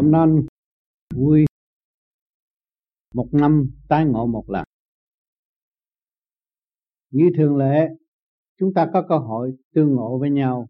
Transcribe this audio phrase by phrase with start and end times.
[0.00, 0.26] hôm nay
[1.14, 1.44] vui.
[3.14, 4.64] Một năm, tái ngộ một lần.
[7.10, 7.88] Như thường lệ,
[8.58, 10.66] chúng ta có cơ hội tương ngộ với nhau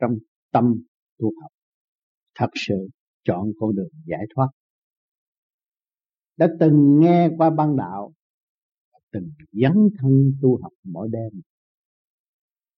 [0.00, 0.18] trong
[0.52, 0.74] tâm
[1.18, 1.50] tu học.
[2.34, 2.88] Thật sự
[3.24, 4.48] chọn con đường giải thoát.
[6.36, 8.12] Đã từng nghe qua ban đạo
[9.10, 11.40] từng dấn thân tu học mỗi đêm.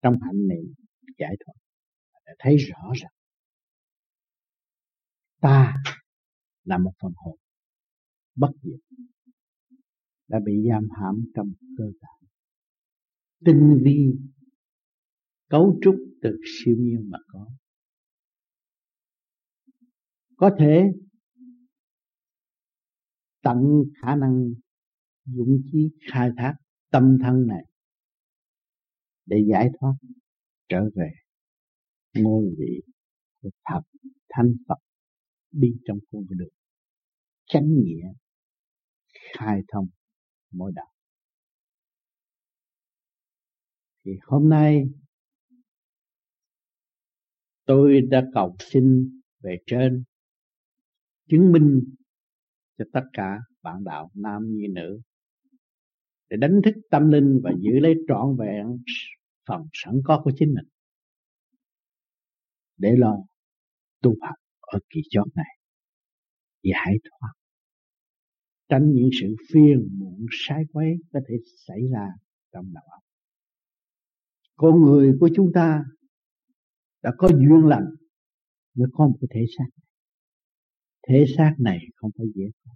[0.02, 0.74] Trong hạnh niệm
[1.18, 1.54] giải thoát,
[2.26, 3.13] đã thấy rõ ràng
[5.44, 5.74] ta
[6.64, 7.36] là một phần hồn
[8.34, 8.98] bất diệt,
[10.28, 12.26] đã bị giam hãm trong cơ thể.
[13.44, 14.12] Tinh vi
[15.48, 17.50] cấu trúc từ siêu nhiên mà có.
[20.36, 20.82] Có thể
[23.42, 24.44] tận khả năng
[25.24, 26.54] dũng chí khai thác
[26.90, 27.64] tâm thân này
[29.26, 29.94] để giải thoát
[30.68, 31.10] trở về
[32.14, 32.82] ngôi vị
[33.42, 33.80] của thật
[34.28, 34.78] thanh Phật
[35.54, 36.48] đi trong con đường
[37.46, 38.08] chánh nghĩa,
[39.38, 39.86] khai thông
[40.50, 40.90] mỗi đạo.
[44.04, 44.84] Thì hôm nay,
[47.64, 50.04] tôi đã cầu xin về trên,
[51.28, 51.94] chứng minh
[52.78, 55.00] cho tất cả bạn đạo nam như nữ,
[56.28, 58.66] để đánh thức tâm linh và giữ lấy trọn vẹn
[59.48, 60.68] phần sẵn có của chính mình.
[62.76, 63.16] Để lo
[64.02, 64.43] tu học
[64.74, 65.58] ở kỳ chót này.
[66.62, 67.32] Giải thoát.
[68.68, 71.34] Tránh những sự phiền muộn, sai quấy có thể
[71.66, 72.08] xảy ra
[72.52, 73.02] trong đầu óc.
[74.56, 75.84] Con người của chúng ta
[77.02, 77.94] đã có duyên lành
[78.74, 79.88] mới có một cái thể xác này.
[81.08, 82.74] thể xác này không phải dễ có.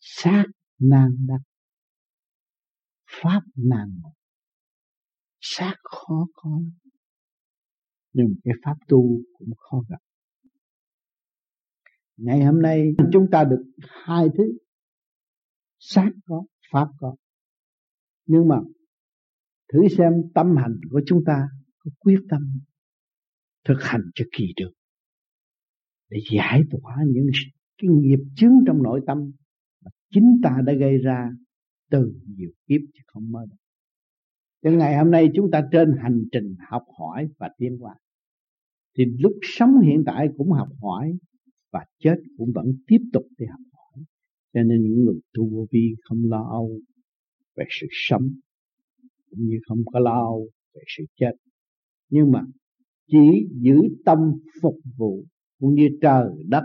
[0.00, 0.44] Xác
[0.78, 1.40] nan đắc,
[3.06, 4.12] pháp nan ngộ
[5.42, 6.60] xác khó có
[8.12, 9.98] nhưng cái pháp tu cũng khó gặp
[12.16, 13.64] ngày hôm nay chúng ta được
[14.04, 14.44] hai thứ
[15.78, 17.16] xác có, pháp có
[18.26, 18.56] nhưng mà
[19.72, 21.48] thử xem tâm hành của chúng ta
[21.78, 22.60] có quyết tâm
[23.64, 24.72] thực hành cho kỳ được
[26.10, 27.26] để giải tỏa những
[27.78, 29.32] cái nghiệp chướng trong nội tâm
[29.84, 31.30] mà chính ta đã gây ra
[31.90, 33.56] từ nhiều kiếp chứ không mơ được.
[34.62, 37.94] Cho ngày hôm nay chúng ta trên hành trình học hỏi và tiến hóa.
[38.98, 41.12] Thì lúc sống hiện tại cũng học hỏi
[41.72, 44.04] và chết cũng vẫn tiếp tục đi học hỏi.
[44.54, 46.80] Cho nên những người tu vô vi không lo âu
[47.56, 48.28] về sự sống,
[49.30, 51.32] cũng như không có lo âu về sự chết.
[52.10, 52.40] Nhưng mà
[53.06, 54.18] chỉ giữ tâm
[54.62, 55.24] phục vụ
[55.60, 56.64] cũng như trời, đất,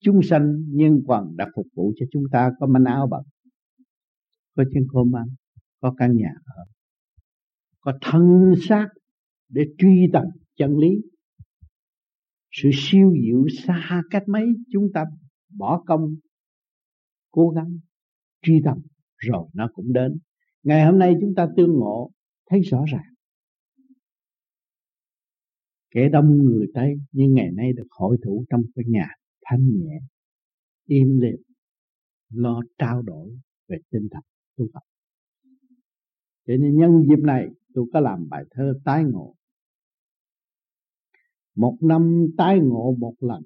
[0.00, 3.22] chúng sanh nhân quần đã phục vụ cho chúng ta, có manh áo bận,
[4.56, 5.26] có chân khôn ăn
[5.80, 6.64] có căn nhà ở,
[7.80, 8.88] có thân xác
[9.48, 10.24] để truy tầm
[10.56, 10.88] chân lý
[12.62, 15.04] sự siêu diệu xa cách mấy, chúng ta
[15.48, 16.14] bỏ công,
[17.30, 17.78] cố gắng
[18.42, 18.78] truy tầm
[19.16, 20.18] rồi nó cũng đến.
[20.62, 22.10] Ngày hôm nay chúng ta tương ngộ,
[22.50, 23.14] thấy rõ ràng.
[25.90, 29.06] Kẻ đông người Tây, nhưng ngày nay được hội thủ trong cái nhà
[29.44, 30.00] thanh nhẹ,
[30.84, 31.36] im lìm,
[32.30, 34.22] lo trao đổi về tinh thần
[34.56, 34.82] tu tập.
[36.46, 39.34] Cho nên nhân dịp này, tôi có làm bài thơ tái ngộ
[41.58, 43.42] một năm tái ngộ một lần.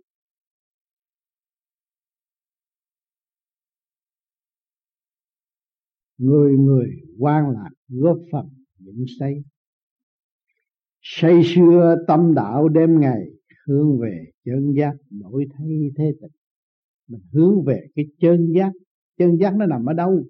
[6.19, 9.43] Người người quan lạc góp phần dựng xây
[11.03, 13.23] say xưa tâm đạo đêm ngày,
[13.67, 16.31] hướng về chân giác đổi thay thế tịch
[17.09, 18.73] mình hướng về cái chân giác
[19.19, 20.25] chân giác nó nằm ở đâu?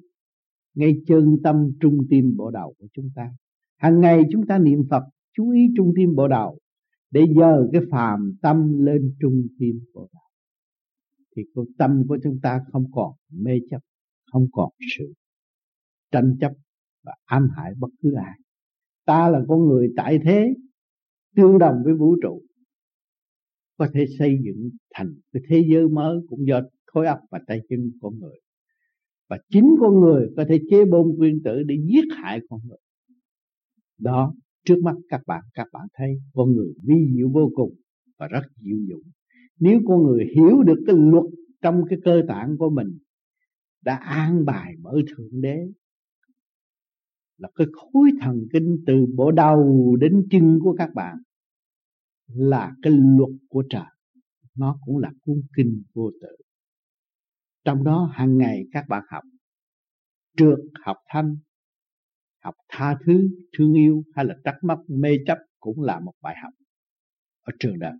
[0.74, 3.30] Ngay chân tâm trung tim bộ đầu của chúng ta.
[3.76, 5.02] Hàng ngày chúng ta niệm phật,
[5.36, 6.58] chú ý trung tim bộ đầu
[7.12, 10.22] để dơ cái phàm tâm lên trung tim của bạn
[11.36, 13.80] thì cái tâm của chúng ta không còn mê chấp,
[14.32, 15.12] không còn sự
[16.10, 16.52] tranh chấp
[17.02, 18.38] và ám hại bất cứ ai.
[19.04, 20.54] Ta là con người tại thế,
[21.36, 22.42] tương đồng với vũ trụ,
[23.76, 27.60] có thể xây dựng thành cái thế giới mới cũng do khối óc và tay
[27.68, 28.38] chân con người.
[29.28, 32.78] Và chính con người có thể chế bom nguyên tử để giết hại con người.
[33.98, 37.74] Đó trước mắt các bạn các bạn thấy con người vi diệu vô cùng
[38.18, 39.02] và rất diệu dụng.
[39.60, 41.24] nếu con người hiểu được cái luật
[41.62, 42.98] trong cái cơ tạng của mình,
[43.84, 45.58] đã an bài bởi thượng đế,
[47.36, 51.16] là cái khối thần kinh từ bộ đầu đến chân của các bạn
[52.26, 53.86] là cái luật của trời
[54.56, 56.36] nó cũng là cuốn kinh vô tự
[57.64, 59.22] trong đó hàng ngày các bạn học,
[60.36, 61.36] trượt học thanh
[62.42, 63.28] học tha thứ,
[63.58, 66.52] thương yêu hay là trách móc, mê chấp cũng là một bài học
[67.42, 67.92] ở trường đời.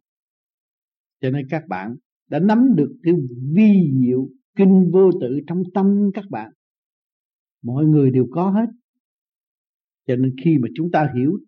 [1.20, 1.96] Cho nên các bạn
[2.28, 3.14] đã nắm được cái
[3.54, 6.52] vi diệu, kinh vô tự trong tâm các bạn,
[7.62, 8.66] mọi người đều có hết.
[10.06, 11.38] Cho nên khi mà chúng ta hiểu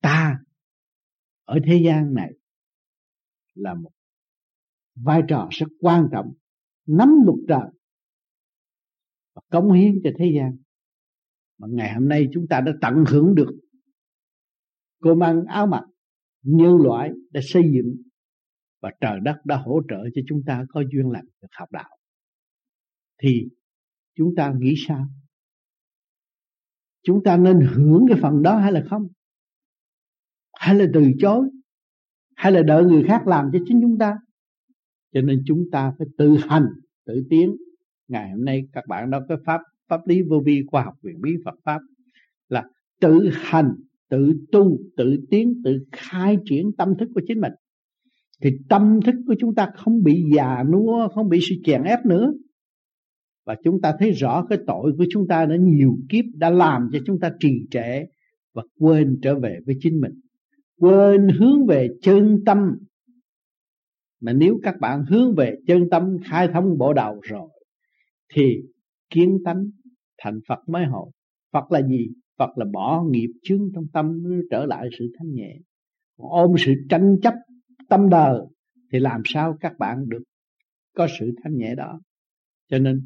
[0.00, 0.38] ta
[1.44, 2.32] ở thế gian này
[3.54, 3.90] là một
[4.94, 6.32] vai trò rất quan trọng,
[6.86, 7.70] nắm luật trời
[9.34, 10.56] và cống hiến cho thế gian
[11.58, 13.58] mà ngày hôm nay chúng ta đã tận hưởng được
[15.02, 15.84] cơm ăn áo mặc
[16.42, 17.96] nhân loại đã xây dựng
[18.82, 21.96] và trời đất đã hỗ trợ cho chúng ta có duyên lành được học đạo.
[23.22, 23.48] Thì
[24.14, 25.06] chúng ta nghĩ sao?
[27.02, 29.08] Chúng ta nên hưởng cái phần đó hay là không?
[30.52, 31.48] Hay là từ chối?
[32.36, 34.18] Hay là đợi người khác làm cho chính chúng ta?
[35.12, 36.66] Cho nên chúng ta phải tự hành,
[37.04, 37.56] tự tiến.
[38.08, 41.20] Ngày hôm nay các bạn đó cái pháp pháp lý vô vi khoa học quyền
[41.20, 41.80] bí Phật pháp
[42.48, 42.64] là
[43.00, 43.74] tự hành,
[44.08, 47.52] tự tu, tự tiến, tự khai triển tâm thức của chính mình.
[48.42, 52.06] Thì tâm thức của chúng ta không bị già nua, không bị sự chèn ép
[52.06, 52.32] nữa.
[53.46, 56.88] Và chúng ta thấy rõ cái tội của chúng ta đã nhiều kiếp đã làm
[56.92, 58.04] cho chúng ta trì trệ
[58.54, 60.12] và quên trở về với chính mình.
[60.78, 62.58] Quên hướng về chân tâm.
[64.20, 67.48] Mà nếu các bạn hướng về chân tâm, khai thông bộ đầu rồi,
[68.34, 68.58] thì
[69.10, 69.64] kiến tánh,
[70.18, 71.10] thành Phật mới hồi
[71.52, 72.08] Phật là gì?
[72.38, 75.56] Phật là bỏ nghiệp chướng trong tâm trở lại sự thanh nhẹ.
[76.16, 77.34] Ôm sự tranh chấp
[77.88, 78.40] tâm đời
[78.92, 80.22] thì làm sao các bạn được
[80.96, 82.00] có sự thanh nhẹ đó?
[82.70, 83.04] Cho nên,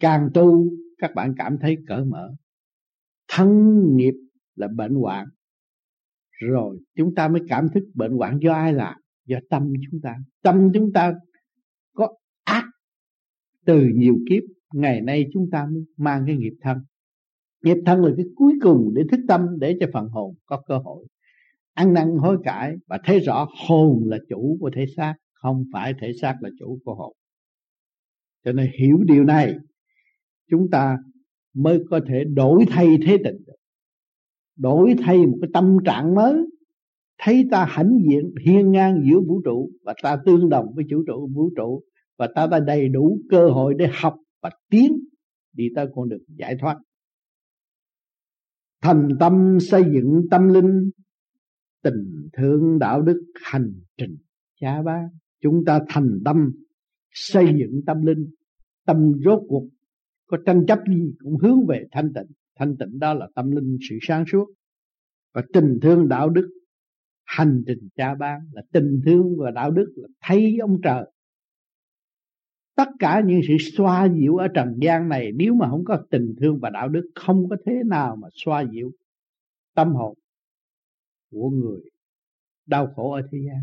[0.00, 2.34] càng tu, các bạn cảm thấy cởi mở.
[3.28, 4.14] Thân nghiệp
[4.54, 5.26] là bệnh hoạn.
[6.30, 8.94] Rồi, chúng ta mới cảm thức bệnh hoạn do ai làm?
[9.26, 10.16] Do tâm chúng ta.
[10.42, 11.14] Tâm chúng ta
[11.94, 12.14] có
[12.44, 12.64] ác
[13.64, 14.42] từ nhiều kiếp
[14.72, 16.78] ngày nay chúng ta mới mang cái nghiệp thân.
[17.64, 20.78] Nghiệp thân là cái cuối cùng để thức tâm để cho phần hồn có cơ
[20.78, 21.06] hội
[21.74, 25.94] ăn năn, hối cải và thấy rõ hồn là chủ của thể xác, không phải
[26.00, 27.12] thể xác là chủ của hồn.
[28.44, 29.54] Cho nên hiểu điều này,
[30.50, 30.98] chúng ta
[31.54, 33.56] mới có thể đổi thay thế tình được.
[34.56, 36.34] Đổi thay một cái tâm trạng mới,
[37.18, 41.04] thấy ta hãnh diện, hiên ngang giữa vũ trụ và ta tương đồng với chủ
[41.06, 41.82] trụ, vũ trụ
[42.18, 44.98] và ta đã đầy đủ cơ hội để học và tiến
[45.52, 46.78] đi tới con đường giải thoát.
[48.82, 50.90] Thành tâm xây dựng tâm linh,
[51.82, 54.16] tình thương đạo đức hành trình.
[54.60, 55.08] Cha ba,
[55.40, 56.52] chúng ta thành tâm
[57.10, 58.30] xây dựng tâm linh,
[58.86, 59.68] tâm rốt cuộc.
[60.26, 62.30] Có tranh chấp gì cũng hướng về thanh tịnh.
[62.58, 64.46] Thanh tịnh đó là tâm linh sự sáng suốt.
[65.34, 66.48] Và tình thương đạo đức
[67.24, 71.04] hành trình cha ban là tình thương và đạo đức là thấy ông trời
[72.74, 76.34] tất cả những sự xoa dịu ở trần gian này, nếu mà không có tình
[76.40, 78.90] thương và đạo đức, không có thế nào mà xoa dịu
[79.74, 80.14] tâm hồn
[81.30, 81.80] của người
[82.66, 83.60] đau khổ ở thế gian.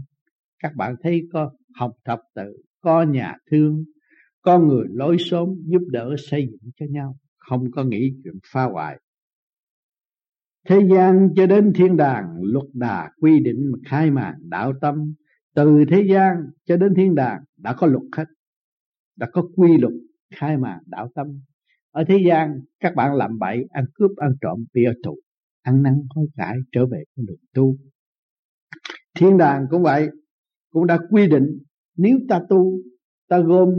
[0.60, 3.84] Các bạn thấy có học thập tự, có nhà thương,
[4.42, 8.64] có người lối xóm giúp đỡ, xây dựng cho nhau, không có nghĩ chuyện phá
[8.64, 9.00] hoại.
[10.68, 15.14] Thế gian cho đến thiên đàng, luật đà quy định khai màn đạo tâm,
[15.56, 16.36] từ thế gian
[16.66, 18.26] cho đến thiên đàng đã có luật hết
[19.20, 19.94] đã có quy luật
[20.36, 21.28] khai mà đạo tâm.
[21.92, 25.16] Ở thế gian, các bạn làm bậy, ăn cướp, ăn trộm bịa tù
[25.62, 27.78] ăn năn hối cải, trở về con đường tu.
[29.20, 30.10] Thiên đàng cũng vậy,
[30.70, 31.58] cũng đã quy định
[31.98, 32.80] nếu ta tu,
[33.28, 33.70] ta gom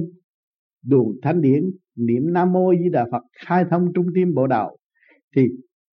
[0.84, 4.76] đường thánh điển, niệm nam mô di đà phật, khai thông trung tim bộ đầu
[5.36, 5.42] thì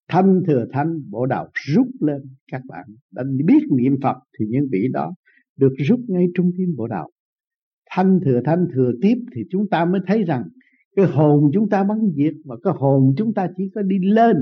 [0.07, 2.21] thanh thừa thanh bộ đầu rút lên.
[2.51, 5.13] Các bạn đã biết niệm phật thì những vị đó
[5.57, 7.09] được rút ngay trung tim bộ đầu
[7.95, 10.43] thanh thừa thanh thừa tiếp thì chúng ta mới thấy rằng
[10.95, 14.37] cái hồn chúng ta bắn diệt và cái hồn chúng ta chỉ có đi lên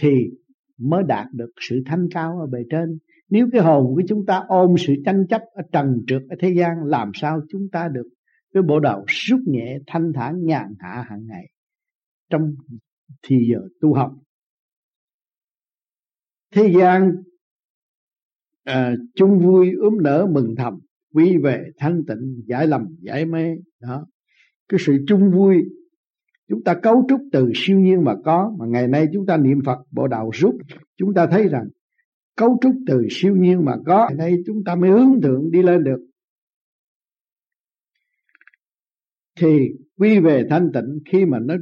[0.00, 0.10] thì
[0.78, 2.98] mới đạt được sự thanh cao ở bề trên.
[3.28, 6.54] Nếu cái hồn của chúng ta ôm sự tranh chấp ở trần trượt ở thế
[6.56, 8.08] gian làm sao chúng ta được
[8.54, 11.46] cái bộ đầu rút nhẹ thanh thản nhàn hạ hàng ngày
[12.30, 12.54] trong
[13.22, 14.14] thì giờ tu học?
[16.54, 17.12] Thế gian
[18.64, 20.80] à, chung vui ướm nở mừng thầm
[21.14, 23.56] quy về thanh tịnh, giải lầm, giải mê.
[23.80, 24.06] Đó.
[24.68, 25.56] Cái sự chung vui,
[26.48, 29.58] chúng ta cấu trúc từ siêu nhiên mà có, mà ngày nay chúng ta niệm
[29.64, 30.54] phật, bộ đạo rút,
[30.96, 31.68] chúng ta thấy rằng
[32.36, 35.62] cấu trúc từ siêu nhiên mà có, ngày nay chúng ta mới hướng thượng đi
[35.62, 36.00] lên được.
[39.40, 39.68] Thì
[39.98, 41.54] quy về thanh tịnh, khi mà nó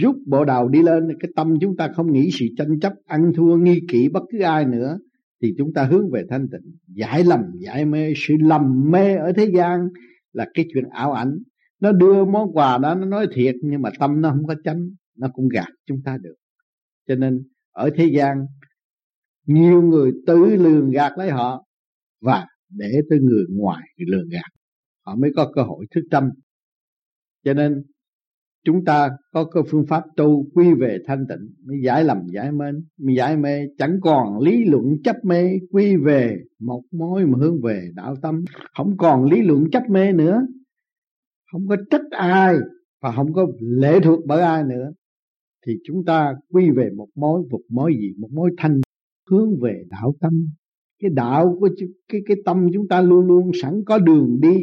[0.00, 3.32] rút bộ đầu đi lên, cái tâm chúng ta không nghĩ sự tranh chấp, ăn
[3.36, 4.98] thua, nghi kỵ bất cứ ai nữa
[5.44, 6.76] thì chúng ta hướng về thanh tịnh.
[6.86, 9.88] Giải lầm, giải mê, sự lầm mê ở thế gian
[10.32, 11.38] là cái chuyện ảo ảnh.
[11.80, 14.88] Nó đưa món quà đó, nó nói thiệt nhưng mà tâm nó không có chánh,
[15.16, 16.34] nó cũng gạt chúng ta được.
[17.08, 18.46] Cho nên ở thế gian,
[19.46, 21.66] nhiều người tự lường gạt lấy họ
[22.20, 24.50] và để tới người ngoài lường gạt.
[25.06, 26.30] Họ mới có cơ hội thức tâm.
[27.44, 27.84] Cho nên
[28.64, 32.52] chúng ta có cái phương pháp tu quy về thanh tịnh, mới giải lầm giải
[32.52, 32.64] mê
[32.98, 37.60] mới giải mê, chẳng còn lý luận chấp mê, quy về một mối mà hướng
[37.62, 38.44] về đạo tâm.
[38.76, 40.46] Không còn lý luận chấp mê nữa.
[41.52, 42.56] Không có trách ai
[43.02, 44.92] và không có lệ thuộc bởi ai nữa.
[45.66, 48.12] Thì chúng ta quy về một mối một mối gì?
[48.18, 48.80] Một mối thanh,
[49.30, 50.46] hướng về đạo tâm.
[51.02, 51.68] Cái đạo của
[52.08, 54.56] cái cái tâm chúng ta luôn luôn sẵn có đường đi.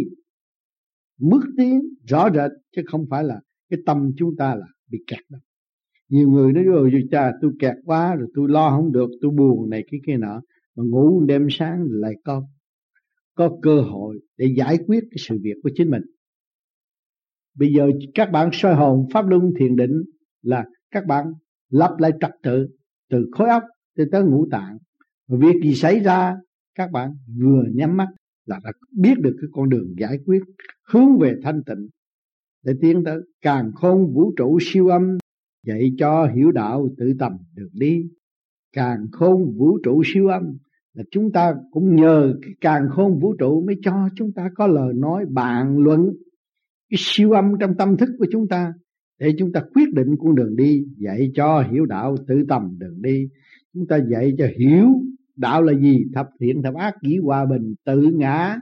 [1.20, 3.41] Bước tiến rõ rệt, chứ không phải là
[3.72, 5.42] cái tâm chúng ta là bị kẹt đâu
[6.12, 9.70] nhiều người nói rồi cha, tôi kẹt quá rồi tôi lo không được, tôi buồn
[9.70, 10.42] này cái kia nọ.
[10.75, 12.44] Mà ngủ đêm sáng lại có
[13.36, 16.01] có cơ hội để giải quyết cái sự việc của chính mình.
[17.58, 20.04] Bây giờ các bạn soi hồn pháp luân thiền định
[20.42, 21.25] là các bạn
[21.70, 22.68] lập lại trật tự
[23.10, 23.63] từ khối óc
[23.98, 24.78] cho tới ngũ tạng.
[25.28, 26.36] Và việc gì xảy ra,
[26.75, 27.12] các bạn
[27.42, 28.08] vừa nhắm mắt
[28.46, 30.40] là đã biết được cái con đường giải quyết,
[30.88, 31.88] hướng về thanh tịnh
[32.63, 35.18] để tiến tới càng khôn vũ trụ siêu âm,
[35.68, 38.03] dạy cho hiểu đạo tự tầm được đi.
[38.74, 40.58] Càng khôn vũ trụ siêu âm
[40.94, 44.68] là chúng ta cũng nhờ cái càng khôn vũ trụ mới cho chúng ta có
[44.68, 46.13] lời nói bàn luận.
[46.89, 48.74] Cái siêu âm trong tâm thức của chúng ta,
[49.20, 53.01] để chúng ta quyết định con đường đi, dạy cho hiểu đạo tự tầm đường
[53.01, 53.27] đi.
[53.74, 54.88] Chúng ta dạy cho hiểu
[55.36, 56.06] đạo là gì?
[56.13, 58.60] Thập thiện, thập ác, dĩ hòa bình, tự ngã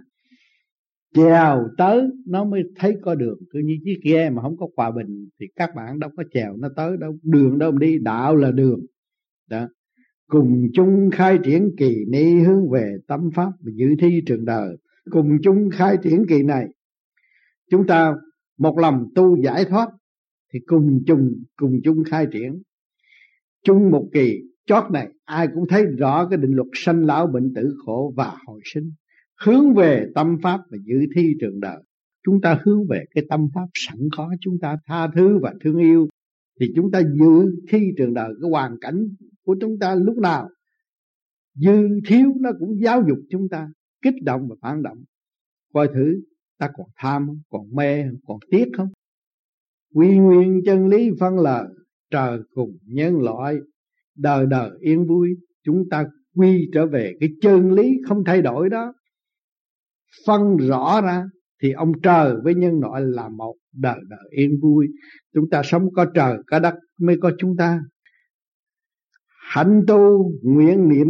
[1.16, 3.40] chèo tới nó mới thấy có đường.
[3.50, 6.58] Cứ như chiếc ghe mà không có hòa bình thì các bạn đâu có chèo
[6.58, 7.18] nó tới đâu.
[7.24, 8.80] Đường đâu mà đi, đạo là đường.
[9.50, 9.68] Đó.
[10.28, 14.78] Cùng chung khai triển kỳ ni hướng về tâm pháp và dự thi trường đời.
[15.12, 16.68] Cùng chung khai triển kỳ này,
[17.72, 18.14] chúng ta
[18.58, 19.88] một lòng tu giải thoát
[20.54, 22.62] thì cùng chung cùng chung khai triển.
[23.64, 27.54] Chung một kỳ, chót này, ai cũng thấy rõ cái định luật sanh lão bệnh
[27.56, 28.92] tử khổ và hồi sinh
[29.44, 31.84] hướng về tâm pháp và dự thi trường đời.
[32.26, 35.78] Chúng ta hướng về cái tâm pháp sẵn có, chúng ta tha thứ và thương
[35.78, 36.08] yêu,
[36.60, 39.08] thì chúng ta dự thi trường đời, cái hoàn cảnh
[39.44, 40.50] của chúng ta lúc nào
[41.56, 43.70] dư thiếu nó cũng giáo dục chúng ta,
[44.02, 44.98] kích động và phản động.
[45.74, 46.22] Coi thử
[46.58, 48.88] ta còn tham không, còn mê không, còn tiếc không?
[49.94, 51.68] Quy nguyên chân lý phân là
[52.12, 53.56] trời cùng nhân loại,
[54.16, 55.30] đời đời yên vui,
[55.64, 56.06] chúng ta
[56.36, 58.94] quy trở về cái chân lý không thay đổi đó
[60.26, 61.26] phân rõ ra
[61.62, 64.88] thì ông trời với nhân loại là một đời đời yên vui.
[65.34, 67.82] Chúng ta sống có trời, có đất mới có chúng ta.
[69.50, 71.08] Hạnh tu nguyện niệm,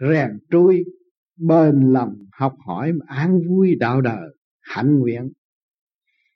[0.00, 0.84] rèn trui,
[1.36, 4.28] bền lòng, học hỏi an vui đạo đời,
[4.60, 5.32] hạnh nguyện.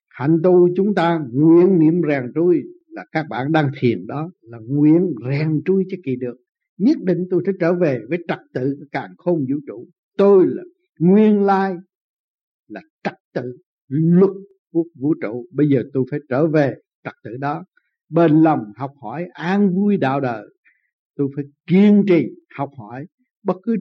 [0.08, 4.58] Hạnh tu chúng ta nguyện niệm, rèn trui là các bạn đang thiền đó, là
[4.66, 6.34] nguyện rèn trui cho kỳ được.
[6.78, 9.86] Nhất định tôi sẽ trở về với trật tự càng khôn vũ trụ.
[10.16, 10.62] Tôi là
[10.98, 11.74] nguyên lai
[12.68, 13.56] là trật tự
[13.88, 14.30] luật
[14.72, 15.46] của vũ trụ.
[15.52, 16.74] Bây giờ tôi phải trở về
[17.04, 17.64] trật tự đó.
[18.08, 20.46] Bền lòng học hỏi an vui đạo đời,
[21.16, 22.26] tôi phải kiên trì
[22.56, 23.06] học hỏi
[23.42, 23.76] bất cứ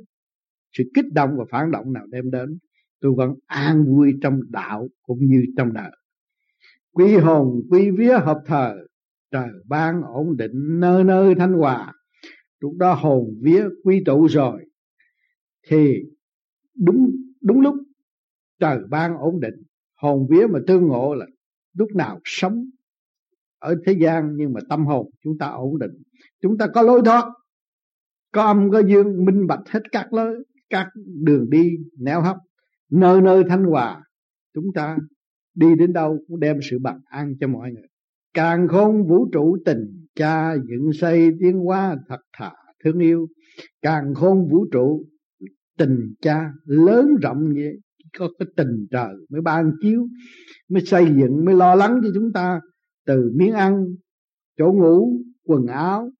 [0.77, 2.57] sự kích động và phản động nào đem đến.
[2.99, 5.91] Tôi vẫn an vui trong đạo cũng như trong đời.
[6.91, 8.75] Quy hồn quy vía hợp thờ,
[9.31, 11.93] trời ban ổn định nơi nơi thanh hòa.
[12.59, 14.65] Lúc đó hồn vía quy tụ rồi,
[15.67, 16.03] thì
[16.77, 17.75] đúng đúng lúc,
[18.59, 19.55] trời ban ổn định,
[20.01, 21.25] hồn vía mà tương ngộ là
[21.73, 22.65] lúc nào sống
[23.59, 25.91] ở thế gian nhưng mà tâm hồn chúng ta ổn định.
[26.41, 27.25] Chúng ta có lối thoát,
[28.33, 30.87] có âm, có dương, minh bạch hết các lối, các
[31.23, 32.37] đường đi, nẻo hấp,
[32.91, 34.03] nơi nơi thanh hòa,
[34.53, 34.97] chúng ta
[35.55, 37.87] đi đến đâu cũng đem sự bằng an cho mọi người.
[38.33, 42.51] Càng khôn vũ trụ tình, cha dựng xây tiến hóa thật thà
[42.83, 43.27] thương yêu.
[43.81, 45.05] Càng khôn vũ trụ
[45.77, 47.79] tình cha lớn rộng như vậy
[48.19, 50.07] có cái tình trời mới ban chiếu,
[50.69, 52.59] mới xây dựng, mới lo lắng cho chúng ta
[53.05, 53.85] từ miếng ăn,
[54.57, 56.11] chỗ ngủ, quần áo,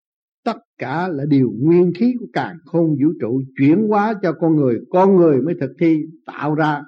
[0.44, 4.56] tất cả là điều nguyên khí của càng khôn vũ trụ chuyển hóa cho con
[4.56, 6.84] người con người mới thực thi, tạo ra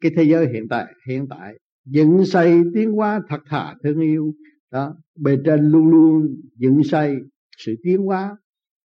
[0.00, 1.54] cái thế giới hiện tại hiện tại.
[1.84, 4.32] Dựng xây tiến hóa thật thà thương yêu,
[4.72, 7.16] đó, bề trên luôn luôn dựng xây
[7.58, 8.36] sự tiến hóa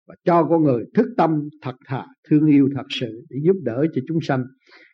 [0.08, 3.86] và cho con người thức tâm thật thà, thương yêu thật sự để giúp đỡ
[3.94, 4.46] cho chúng sanh.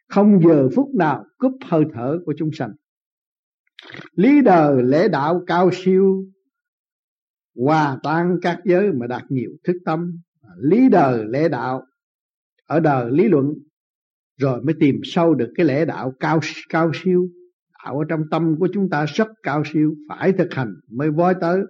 [0.08, 2.72] Không giờ phút nào cúp hơi thở của chúng sanh.
[4.16, 6.26] Lý đời lễ đạo cao siêu,
[7.56, 10.12] hòa tan các giới mà đạt nhiều thức tâm.
[10.58, 11.86] Lý đời lễ đạo,
[12.68, 13.54] ở đời lý luận,
[14.38, 16.40] rồi mới tìm sâu được cái lễ đạo cao
[16.70, 17.28] cao siêu.
[17.84, 21.34] Đạo ở trong tâm của chúng ta rất cao siêu, phải thực hành mới voi
[21.42, 21.62] tới.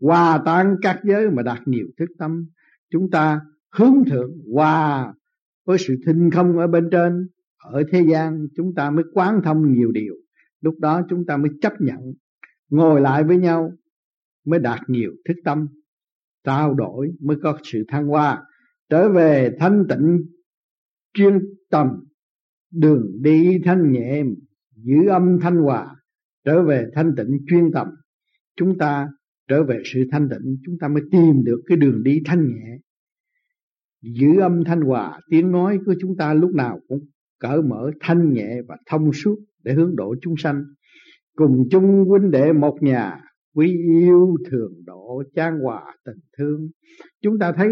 [0.00, 2.46] Hòa tan các giới mà đạt nhiều thức tâm
[2.92, 5.14] chúng ta hướng thượng hòa
[5.64, 7.28] với sự thinh không ở bên trên.
[7.58, 10.14] Ở thế gian, chúng ta mới quán thông nhiều điều.
[10.60, 12.00] Lúc đó chúng ta mới chấp nhận.
[12.70, 13.72] Ngồi lại với nhau
[14.44, 15.68] mới đạt nhiều thức tâm.
[16.44, 18.44] Trao đổi mới có sự thăng hoa.
[18.88, 20.24] Trở về thanh tịnh,
[21.14, 21.38] chuyên
[21.70, 21.88] tâm.
[22.70, 24.22] Đường đi thanh nhẹ,
[24.76, 25.96] giữ âm thanh hòa.
[26.44, 27.88] Trở về thanh tịnh, chuyên tâm.
[28.56, 29.08] Chúng ta
[29.52, 32.78] trở về sự thanh tịnh, chúng ta mới tìm được cái đường đi thanh nhẹ.
[34.02, 36.98] Giữ âm thanh hòa, tiếng nói của chúng ta lúc nào cũng
[37.40, 40.64] cởi mở, thanh nhẹ và thông suốt để hướng độ chúng sanh.
[41.34, 43.20] Cùng chung huynh đệ một nhà,
[43.54, 46.68] quý yêu thường độ trang hòa tình thương.
[47.22, 47.68] Chúng ta thấy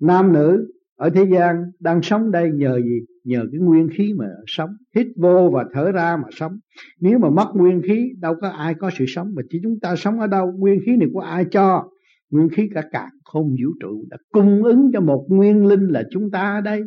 [0.00, 3.00] nam nữ ở thế gian đang sống đây nhờ gì?
[3.28, 6.52] Nhờ cái nguyên khí mà sống, hít vô và thở ra mà sống.
[7.00, 9.96] Nếu mà mất nguyên khí, đâu có ai có sự sống, mà chỉ chúng ta
[9.96, 11.88] sống ở đâu, nguyên khí này của ai cho?
[12.30, 16.02] Nguyên khí cả cả không vũ trụ, đã cung ứng cho một nguyên linh là
[16.10, 16.82] chúng ta ở đây.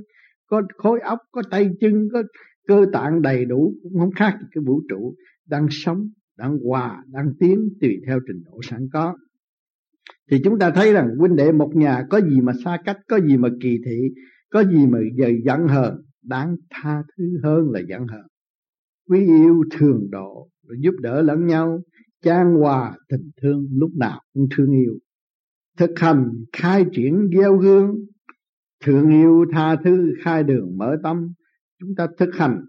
[0.48, 2.24] Có khối óc, có tay chân, có
[2.67, 5.15] cơ tạng đầy đủ, cũng không khác gì cái vũ trụ
[5.50, 9.15] đang sống, đang hòa, đang tiến tùy theo trình độ sẵn có.
[10.31, 13.19] Thì chúng ta thấy rằng huynh đệ một nhà có gì mà xa cách, có
[13.19, 14.00] gì mà kỳ thị,
[14.50, 15.00] có gì mà
[15.45, 18.25] giận hờn đáng tha thứ hơn là giận hờn
[19.10, 20.50] quý yêu thường độ
[20.80, 21.82] giúp đỡ lẫn nhau,
[22.22, 25.00] chan hòa tình thương lúc nào cũng thương yêu
[25.78, 27.96] thực hành khai triển gieo gương
[28.86, 31.34] thương yêu tha thứ khai đường mở tâm,
[31.80, 32.66] chúng ta thực hành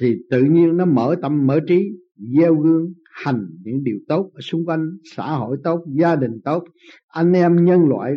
[0.00, 4.40] thì tự nhiên nó mở tâm mở trí, gieo gương hành những điều tốt ở
[4.40, 6.64] xung quanh, xã hội tốt, gia đình tốt,
[7.08, 8.12] anh em nhân loại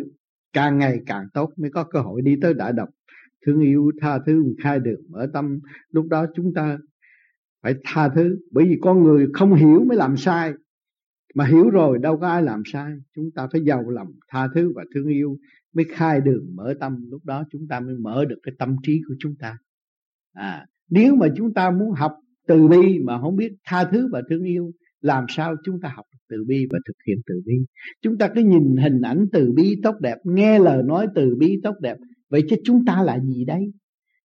[0.52, 2.88] càng ngày càng tốt mới có cơ hội đi tới đại đồng
[3.46, 5.58] thương yêu, tha thứ, khai đường mở tâm.
[5.90, 6.78] Lúc đó chúng ta
[7.62, 8.38] phải tha thứ.
[8.52, 10.52] Bởi vì con người không hiểu mới làm sai.
[11.34, 12.92] Mà hiểu rồi, đâu có ai làm sai.
[13.16, 15.36] Chúng ta phải giàu lòng, tha thứ và thương yêu
[15.74, 16.96] mới khai đường mở tâm.
[17.10, 19.58] Lúc đó chúng ta mới mở được cái tâm trí của chúng ta.
[20.32, 22.12] À nếu mà chúng ta muốn học
[22.46, 26.04] từ bi mà không biết tha thứ và thương yêu, làm sao chúng ta học
[26.28, 27.54] từ bi và thực hiện từ bi?
[28.02, 31.60] Chúng ta cứ nhìn hình ảnh từ bi tốt đẹp, nghe lời nói từ bi
[31.62, 31.96] tốt đẹp
[32.28, 33.72] vậy chứ chúng ta là gì đây?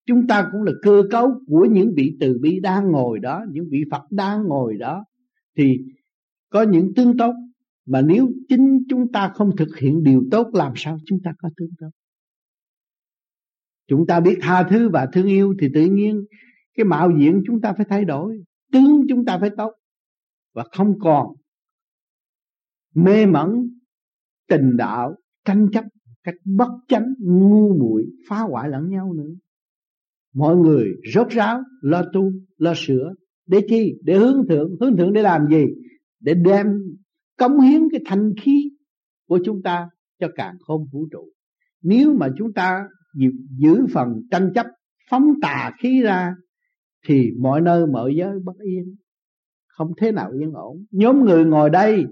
[0.05, 3.65] Chúng ta cũng là cơ cấu của những vị từ bi đang ngồi đó, những
[3.71, 5.05] vị phật đang ngồi đó.
[5.57, 5.77] Thì
[6.49, 7.33] có những tương tốt,
[7.85, 11.49] mà nếu chính chúng ta không thực hiện điều tốt, làm sao chúng ta có
[11.57, 11.89] tương tốt?
[13.87, 16.25] Chúng ta biết tha thứ và thương yêu thì tự nhiên
[16.73, 19.73] cái mạo diện chúng ta phải thay đổi, tướng chúng ta phải tốt.
[20.53, 21.27] Và không còn
[22.95, 23.69] mê mẩn
[24.47, 25.85] tình đạo, tranh chấp
[26.23, 29.33] cách bất chánh, ngu muội, phá hoại lẫn nhau nữa.
[30.33, 33.13] Mọi người rốt ráo, lo tu, lo sửa,
[33.45, 33.99] để chi?
[34.03, 34.75] Để hướng thượng.
[34.79, 35.65] Hướng thượng để làm gì?
[36.19, 36.67] Để đem
[37.37, 38.71] cống hiến cái thanh khí
[39.27, 41.29] của chúng ta cho càng không vũ trụ.
[41.81, 42.87] Nếu mà chúng ta
[43.57, 44.65] giữ phần tranh chấp,
[45.09, 46.35] phóng tà khí ra,
[47.07, 48.95] thì mọi nơi, mọi giới bất yên.
[49.67, 50.85] Không thế nào yên ổn.
[50.91, 52.05] Nhóm người ngồi đây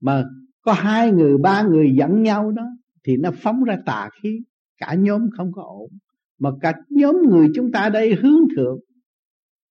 [0.00, 0.24] mà
[0.62, 2.66] có hai người, ba người dẫn nhau đó
[3.04, 4.40] thì nó phóng ra tà khí.
[4.78, 5.90] Cả nhóm không có ổn.
[6.38, 8.78] Mà cả nhóm người chúng ta đây hướng thượng,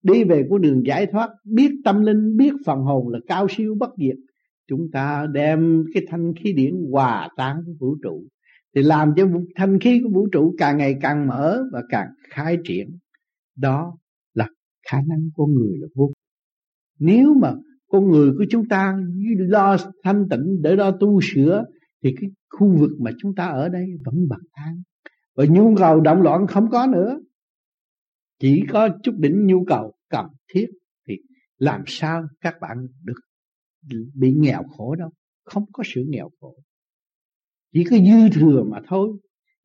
[0.03, 3.75] đi về của đường giải thoát, biết tâm linh, biết phần hồn là cao siêu
[3.79, 4.15] bất diệt.
[4.67, 8.23] Chúng ta đem cái thanh khí điển hòa tan với vũ trụ.
[8.75, 12.57] Thì làm cho thanh khí của vũ trụ càng ngày càng mở và càng khai
[12.63, 12.97] triển.
[13.55, 13.97] Đó
[14.33, 14.49] là
[14.91, 16.11] khả năng của người là vô
[16.99, 17.53] nếu mà
[17.87, 18.97] con người của chúng ta
[19.37, 21.65] lo thanh tịnh, để lo tu sửa
[22.07, 24.81] thì cái khu vực mà chúng ta ở đây vẫn bằng an
[25.35, 27.19] và nhu cầu động loạn không có nữa.
[28.39, 30.67] Chỉ có chút đỉnh nhu cầu cần thiết
[31.07, 31.17] thì
[31.57, 33.19] làm sao các bạn được
[34.13, 35.09] bị nghèo khổ đâu.
[35.43, 36.55] Không có sự nghèo khổ.
[37.73, 39.09] Chỉ có dư thừa mà thôi.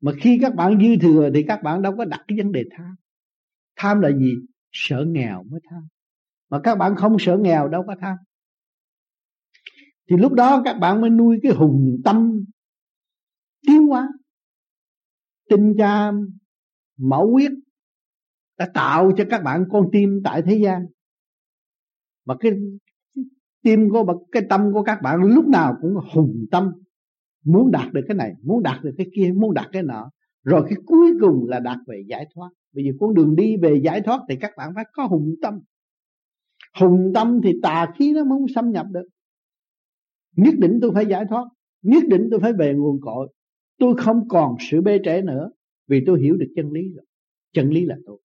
[0.01, 2.63] Mà khi các bạn dư thừa thì các bạn đâu có đặt cái vấn đề
[2.77, 2.95] tham.
[3.75, 4.35] Tham là gì?
[4.71, 5.81] Sợ nghèo mới tham.
[6.49, 8.17] Mà các bạn không sợ nghèo đâu có tham
[10.09, 12.43] thì lúc đó các bạn mới nuôi cái hùng tâm
[13.67, 14.09] tiến hóa.
[15.49, 16.11] Tinh cha
[16.97, 17.51] mẫu huyết
[18.57, 20.85] đã tạo cho các bạn con tim tại thế gian.
[22.25, 22.51] Mà cái
[23.63, 26.71] tim của cái tâm của các bạn lúc nào cũng hùng tâm,
[27.45, 30.09] muốn đạt được cái này, muốn đạt được cái kia, muốn đạt cái nọ.
[30.43, 32.49] Rồi cái cuối cùng là đạt về giải thoát.
[32.73, 35.59] Bây giờ con đường đi về giải thoát thì các bạn phải có hùng tâm.
[36.79, 39.07] Hùng tâm thì tà khí nó không xâm nhập được
[40.35, 41.45] nhất định tôi phải giải thoát,
[41.81, 43.27] nhất định tôi phải về nguồn cội.
[43.77, 45.51] Tôi không còn sự bê trễ nữa,
[45.87, 47.05] vì tôi hiểu được chân lý rồi.
[47.53, 48.19] Chân lý là tôi.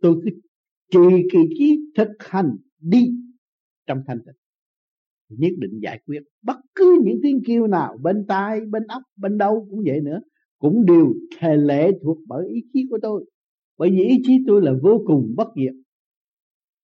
[0.00, 0.30] Tôi cứ
[0.90, 3.10] trì kỳ trí thực hành đi
[3.86, 4.34] trong thanh tịnh.
[5.28, 9.38] Nhất định giải quyết bất cứ những tiếng kêu nào, bên tai, bên óc, bên
[9.38, 10.20] đâu cũng vậy nữa,
[10.58, 13.24] cũng đều thề lệ thuộc bởi ý chí của tôi.
[13.78, 15.74] Bởi vì ý chí tôi là vô cùng bất diệt.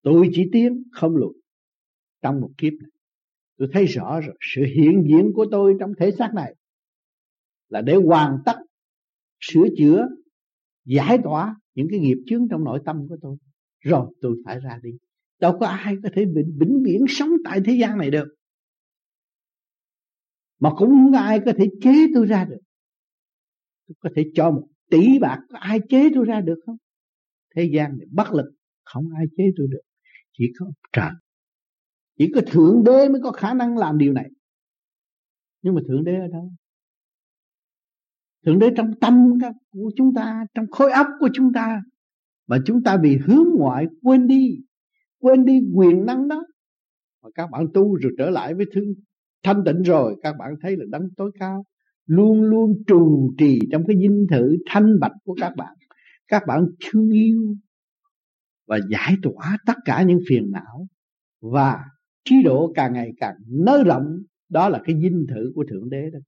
[0.02, 1.34] Tôi chỉ tiến không lùi
[2.22, 2.90] trong một kiếp này
[3.56, 4.36] tôi thấy rõ rồi.
[4.54, 6.54] Sự hiện diện của tôi trong thể xác này
[7.68, 8.56] là để hoàn tất
[9.40, 10.08] sửa chữa
[10.84, 13.36] giải tỏa những cái nghiệp chướng trong nội tâm của tôi.
[13.80, 14.90] Rồi tôi phải ra đi.
[15.40, 18.28] Đâu có ai có thể vĩnh, vĩnh viễn sống tại thế gian này được.
[20.58, 22.60] Mà cũng không có ai có thể chế tôi ra được.
[23.88, 26.76] Tôi có thể cho một tỷ bạc có ai chế tôi ra được không?
[27.56, 28.52] Thế gian này bất lực
[28.84, 29.80] không ai chế tôi được.
[30.32, 31.10] Chỉ có trời
[32.18, 34.30] chỉ có thượng đế mới có khả năng làm điều này.
[35.62, 36.50] Nhưng mà thượng đế ở đâu?
[38.46, 39.32] Thượng đế trong tâm
[39.70, 41.82] của chúng ta, trong khối óc của chúng ta.
[42.46, 44.58] Mà chúng ta bị hướng ngoại quên đi
[45.20, 46.46] quên đi quyền năng đó.
[47.22, 48.94] Mà các bạn tu rồi trở lại với thương
[49.42, 51.64] thanh tịnh rồi, các bạn thấy là đấng tối cao
[52.06, 55.74] luôn luôn trù trì trong cái dinh thự thanh bạch của các bạn.
[56.28, 57.56] Các bạn thương yêu
[58.66, 60.86] và giải tỏa tất cả những phiền não
[61.40, 61.84] và
[62.26, 66.10] trí độ càng ngày càng nới rộng đó là cái dinh thự của thượng đế
[66.10, 66.18] đó.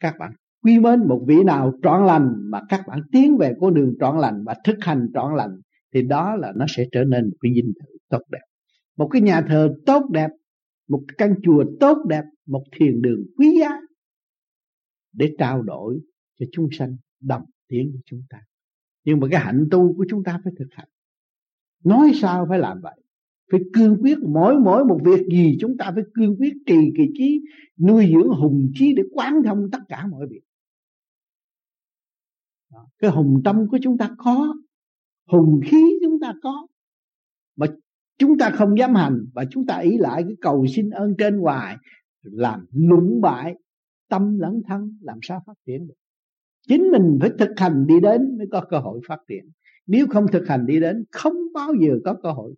[0.00, 3.74] Các bạn quy mến, một vị nào trọn lành mà các bạn tiến về con
[3.74, 5.60] đường trọn lành và thực hành trọn lành,
[5.94, 8.42] thì đó là nó sẽ trở nên một cái dinh thự tốt đẹp.
[8.96, 10.30] Một cái nhà thờ tốt đẹp,
[10.88, 13.70] một căn chùa tốt đẹp, một thiền đường quý giá
[15.12, 16.00] để trao đổi
[16.40, 18.38] cho chúng sanh, đồng tiến với chúng ta.
[19.04, 20.88] Nhưng mà cái hạnh tu của chúng ta phải thực hành.
[21.84, 23.03] Nói sao phải làm vậy?
[23.52, 27.04] Phải cương quyết mỗi mỗi một việc gì chúng ta phải cương quyết trì kỳ
[27.18, 27.40] trí,
[27.86, 30.40] nuôi dưỡng hùng trí để quán thông tất cả mọi việc.
[32.98, 34.54] Cái hùng tâm của chúng ta có,
[35.28, 36.66] hùng khí chúng ta có,
[37.56, 37.66] mà
[38.18, 41.38] chúng ta không dám hành và chúng ta ý lại cái cầu xin ơn trên
[41.38, 41.76] hoài,
[42.22, 43.54] làm lũng bại,
[44.08, 45.94] tâm lẫn thân, làm sao phát triển được.
[46.68, 49.50] Chính mình phải thực hành đi đến mới có cơ hội phát triển.
[49.86, 52.54] Nếu không thực hành đi đến, không bao giờ có cơ hội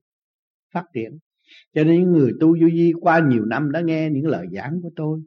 [0.73, 1.19] phát triển.
[1.75, 4.81] Cho nên những người tu vô vi qua nhiều năm đã nghe những lời giảng
[4.83, 5.21] của tôi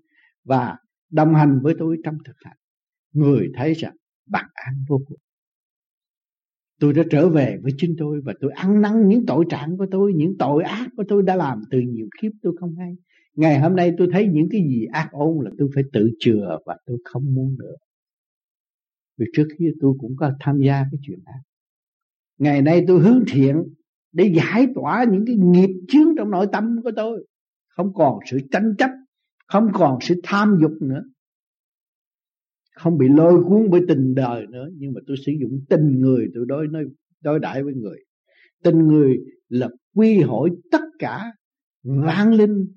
[0.43, 0.77] và
[1.11, 2.57] đồng hành với tôi trong thực hành,
[3.13, 3.95] người thấy rằng
[4.27, 5.17] bằng an vô cùng.
[6.79, 9.85] Tôi đã trở về với chính tôi và tôi ăn năn những tội trạng của
[9.91, 12.95] tôi, những tội ác của tôi đã làm từ nhiều kiếp tôi không hay.
[13.35, 16.57] Ngày hôm nay tôi thấy những cái gì ác ôn là tôi phải tự chừa
[16.65, 17.75] và tôi không muốn nữa.
[19.17, 21.41] Vì trước kia tôi cũng có tham gia cái chuyện ác.
[22.37, 23.63] Ngày nay tôi hướng thiện
[24.11, 27.25] để giải tỏa những cái nghiệp chướng trong nội tâm của tôi.
[27.67, 28.89] Không còn sự tranh chấp,
[29.47, 31.03] không còn sự tham dục nữa.
[32.75, 34.69] Không bị lôi cuốn bởi tình đời nữa.
[34.77, 36.83] Nhưng mà tôi sử dụng tình người, tôi đối, nói,
[37.21, 37.97] đối đãi với người.
[38.63, 39.17] Tình người
[39.49, 41.33] là quy hội tất cả
[41.83, 42.67] vang linh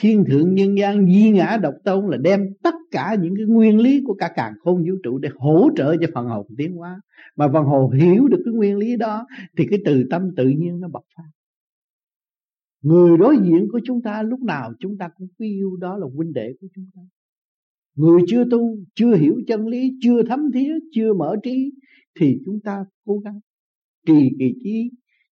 [0.00, 3.80] thiên thượng nhân gian di ngã độc tôn là đem tất cả những cái nguyên
[3.80, 7.00] lý của cả càng khôn vũ trụ để hỗ trợ cho phần hồn tiến hóa.
[7.36, 10.80] Mà phần hồn hiểu được cái nguyên lý đó thì cái từ tâm tự nhiên
[10.80, 11.30] nó bộc phát.
[12.82, 16.06] Người đối diện của chúng ta lúc nào chúng ta cũng quý yêu đó là
[16.14, 17.02] huynh đệ của chúng ta.
[17.94, 21.72] Người chưa tu, chưa hiểu chân lý, chưa thấm thía, chưa mở trí
[22.20, 23.40] thì chúng ta cố gắng
[24.06, 24.90] trì kỳ trí,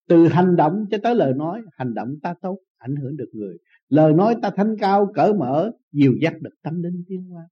[0.07, 3.57] từ hành động cho tới lời nói, hành động ta tốt, ảnh hưởng được người
[3.87, 7.47] lời nói ta thanh cao cởi mở dìu dắt được tâm linh tiến hóa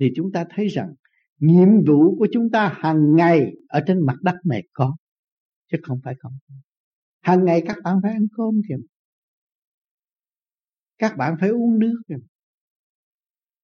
[0.00, 0.94] thì chúng ta thấy rằng,
[1.38, 4.96] nhiệm vụ của chúng ta hàng ngày ở trên mặt đất này có,
[5.70, 6.32] chứ không phải không.
[7.20, 8.76] Hàng ngày các bạn phải ăn cơm kìa.
[10.98, 12.18] Các bạn phải uống nước kìa.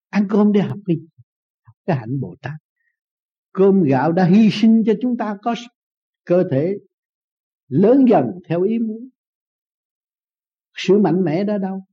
[0.09, 0.95] Ăn cơm để học đi
[1.63, 2.53] học cái hạnh bồ tát.
[3.51, 5.55] Cơm gạo đã hy sinh cho chúng ta có
[6.25, 6.77] cơ thể
[7.67, 9.09] lớn dần theo ý muốn.
[10.75, 11.83] Sự mạnh mẽ đó đâu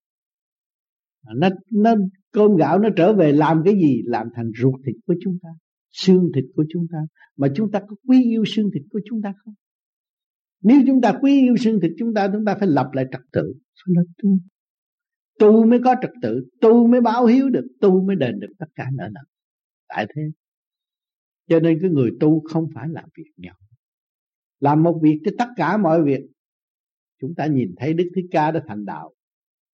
[1.29, 1.95] À, nó nó,
[2.33, 4.03] cơm gạo nó trở về làm cái gì?
[4.05, 5.49] Làm thành ruột thịt của chúng ta,
[5.91, 6.99] xương thịt của chúng ta.
[7.37, 9.55] Mà chúng ta có quý yêu xương thịt của chúng ta không?
[10.62, 13.21] Nếu chúng ta quý yêu xương thịt chúng ta chúng ta phải lập lại trật
[13.33, 13.55] tự.
[13.55, 14.38] Phải là tu.
[15.38, 18.67] Tu mới có trật tự, tu mới báo hiếu được, tu mới đền được tất
[18.75, 19.25] cả nợ nần.
[19.88, 20.23] Tại thế.
[21.49, 23.53] Cho nên cái người tu không phải làm việc nhỏ.
[24.61, 26.21] Làm một việc cho tất cả mọi việc.
[27.21, 29.12] Chúng ta nhìn thấy đức thích ca đã thành đạo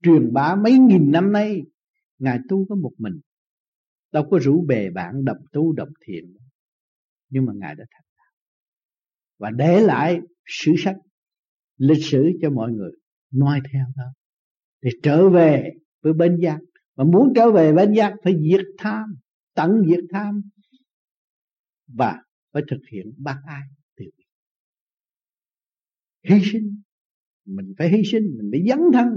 [0.05, 1.63] truyền bá mấy nghìn năm nay,
[2.19, 3.21] ngài tu có một mình.
[4.13, 6.37] Đâu có rủ bè bạn đồng tu đồng thiện.
[7.29, 8.33] Nhưng mà ngài đã thành đạo.
[9.39, 10.97] Và để lại sử sách,
[11.77, 12.91] lịch sử cho mọi người
[13.31, 14.05] noi theo đó,
[14.83, 15.71] để trở về
[16.03, 16.59] với bên giác.
[16.97, 19.15] Mà muốn trở về bên giác phải diệt tham,
[19.55, 20.43] tận diệt tham,
[21.87, 23.63] và phải thực hiện bác ai
[23.97, 24.05] từ
[26.29, 26.83] hy sinh,
[27.45, 29.09] mình phải hy sinh, mình phải dấn thân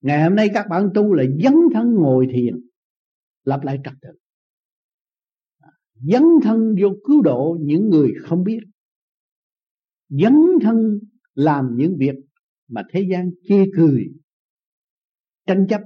[0.00, 2.60] ngày hôm nay các bạn tu là dấn thân ngồi thiền
[3.44, 4.08] lập lại trật tự.
[5.94, 8.60] Dấn thân vô cứu độ những người không biết.
[10.08, 10.98] Dấn thân
[11.34, 12.14] làm những việc
[12.68, 14.12] mà thế gian chê cười,
[15.46, 15.80] tranh chấp,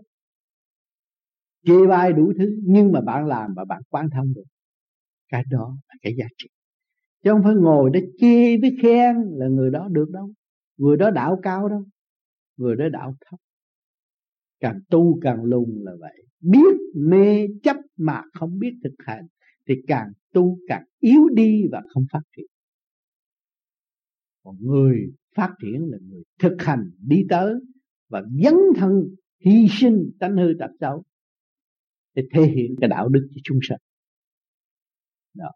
[1.67, 4.45] chê bai đủ thứ nhưng mà bạn làm và bạn quan thông được.
[5.29, 6.49] Cái đó là cái giá trị.
[7.25, 10.33] Chứ không phải ngồi để chê với khen là người đó được đâu.
[10.77, 11.85] Người đó đạo cao đâu.
[12.57, 13.41] Người đó đạo thấp
[14.65, 16.27] càng tu càng lùng là vậy.
[16.41, 19.27] Biết, mê, chấp mà không biết thực hành
[19.69, 22.47] thì càng tu càng yếu đi và không phát triển.
[24.45, 24.99] Còn người
[25.37, 27.55] phát triển là người thực hành đi tới
[28.09, 28.91] và dấn thân,
[29.45, 31.05] hy sinh tánh hư tập xấu
[32.15, 33.79] để thể hiện cái đạo đức cho chúng sanh.
[35.35, 35.51] Đó.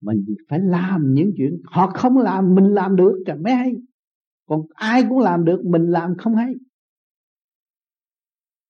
[0.00, 3.72] Mình phải làm những chuyện họ không làm, mình làm được cả mới hay.
[4.46, 6.54] Còn ai cũng làm được, mình làm không hay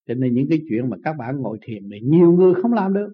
[0.07, 2.95] cho nên những cái chuyện mà các bạn ngồi thiền này nhiều người không làm
[2.95, 3.12] được.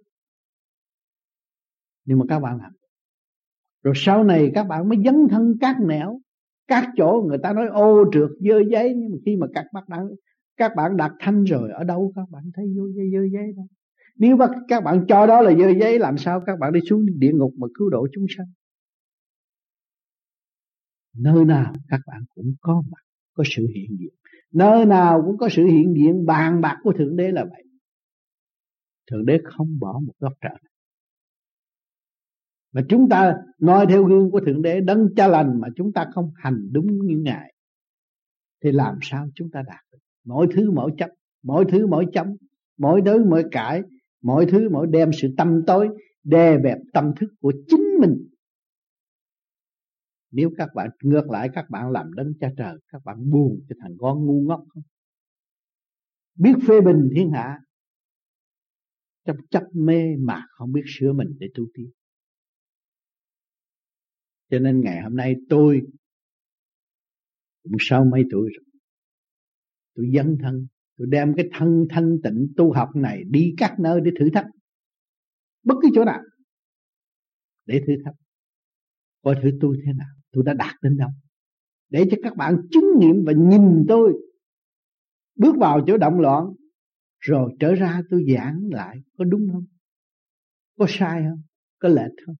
[2.05, 2.72] Nhưng mà các bạn làm
[3.83, 6.20] rồi sau này các bạn mới dấn thân các nẻo
[6.66, 9.85] các chỗ người ta nói ô trượt dơ giấy nhưng mà khi mà các bạn
[9.88, 10.09] đang
[10.57, 13.66] các bạn đặt thanh rồi ở đâu các bạn thấy vô dơ, dơ giấy đâu?
[14.16, 17.07] Nếu mà các bạn cho đó là dơ giấy làm sao các bạn đi xuống
[17.18, 18.46] địa ngục mà cứu độ chúng sanh?
[21.16, 23.02] Nơi nào các bạn cũng có mặt
[23.35, 24.14] có sự hiện diện
[24.52, 27.64] nơi nào cũng có sự hiện diện, bàn bạc của thượng đế là vậy.
[29.10, 30.58] Thượng đế không bỏ một góc trời
[32.72, 36.06] mà chúng ta noi theo gương của thượng đế, đấng cha lành mà chúng ta
[36.14, 37.54] không hành đúng như ngài,
[38.64, 39.98] thì làm sao chúng ta đạt được?
[40.24, 41.10] Mỗi thứ mỗi chấp
[41.42, 42.26] mỗi thứ mỗi chấm
[42.78, 43.82] mỗi thứ mỗi cãi
[44.22, 45.88] mọi thứ mỗi đem sự tâm tối,
[46.24, 48.28] đè bẹp tâm thức của chính mình
[50.32, 53.76] nếu các bạn, ngược lại, các bạn làm đấng cha trời, các bạn buồn cho
[53.80, 54.82] thằng con ngu ngốc không?
[56.34, 57.58] Biết phê bình thiên hạ.
[59.24, 61.90] Trong chấp mê mà không biết sửa mình để tu tiến.
[64.50, 65.80] Cho nên ngày hôm nay tôi
[67.62, 68.64] cũng sau mấy tuổi rồi.
[69.94, 70.66] Tôi dấn thân,
[70.96, 74.46] tôi đem cái thân thanh tịnh tu học này đi các nơi để thử thách.
[75.62, 76.20] Bất cứ chỗ nào
[77.66, 78.14] để thử thách.
[79.22, 80.21] Coi thử tôi thế nào?
[80.32, 81.10] Tôi đã đạt đến đâu?
[81.88, 84.12] Để cho các bạn chứng nghiệm và nhìn tôi.
[85.36, 86.44] Bước vào chỗ động loạn,
[87.18, 89.64] rồi trở ra tôi giảng lại, có đúng không?
[90.78, 91.42] Có sai không?
[91.78, 92.34] Có lệch không?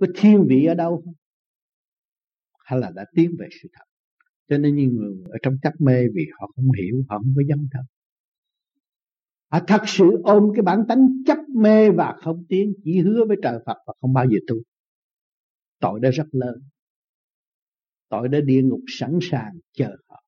[0.00, 1.14] Có thiên vị ở đâu không?
[2.58, 3.84] Hay là đã tiến về sự thật?
[4.48, 7.42] Cho nên những người ở trong chấp mê vì họ không hiểu, họ không có
[7.48, 7.82] dấn thật
[9.48, 13.36] họ thật sự ôm cái bản tánh chấp mê và không tiến, chỉ hứa với
[13.42, 14.56] trời Phật và không bao giờ tu.
[15.80, 16.62] Tội đó rất lớn
[18.08, 20.22] tội đã địa ngục sẵn sàng chờ họ.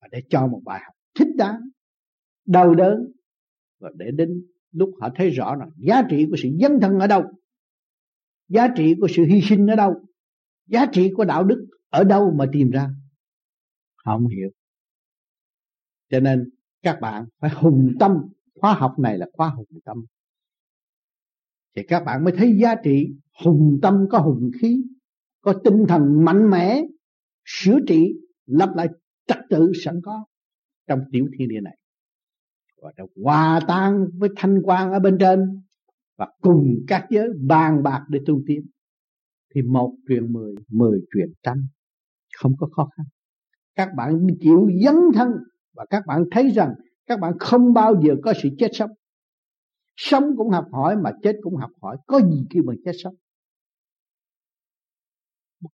[0.00, 1.60] Và để cho một bài học thích đáng,
[2.46, 3.12] đau đớn,
[3.78, 7.06] và để đến lúc họ thấy rõ là giá trị của sự dấn thân ở
[7.06, 7.22] đâu,
[8.48, 9.94] giá trị của sự hy sinh ở đâu,
[10.66, 12.90] giá trị của đạo đức ở đâu mà tìm ra,
[14.04, 14.50] họ không hiểu.
[16.10, 16.50] Cho nên
[16.82, 18.12] các bạn phải hùng tâm.
[18.54, 20.04] Khóa học này là khóa hùng tâm.
[21.76, 23.08] Thì các bạn mới thấy giá trị
[23.44, 24.84] hùng tâm có hùng khí
[25.48, 26.82] có tinh thần mạnh mẽ
[27.44, 28.14] sửa trị
[28.46, 28.88] lập lại
[29.26, 30.24] trật tự sẵn có
[30.88, 31.78] trong tiểu thiên địa này.
[32.82, 35.62] Và đã hòa tan với thanh quan ở bên trên
[36.18, 38.66] và cùng các giới bàn bạc để tu tiến.
[39.54, 41.66] Thì một truyền mười mười truyền trăm,
[42.36, 43.06] không có khó khăn.
[43.74, 45.28] Các bạn chịu dấn thân
[45.74, 46.74] và các bạn thấy rằng
[47.06, 48.90] các bạn không bao giờ có sự chết sống.
[49.96, 51.96] Sống cũng học hỏi mà chết cũng học hỏi.
[52.06, 53.14] Có gì kêu mà chết sống?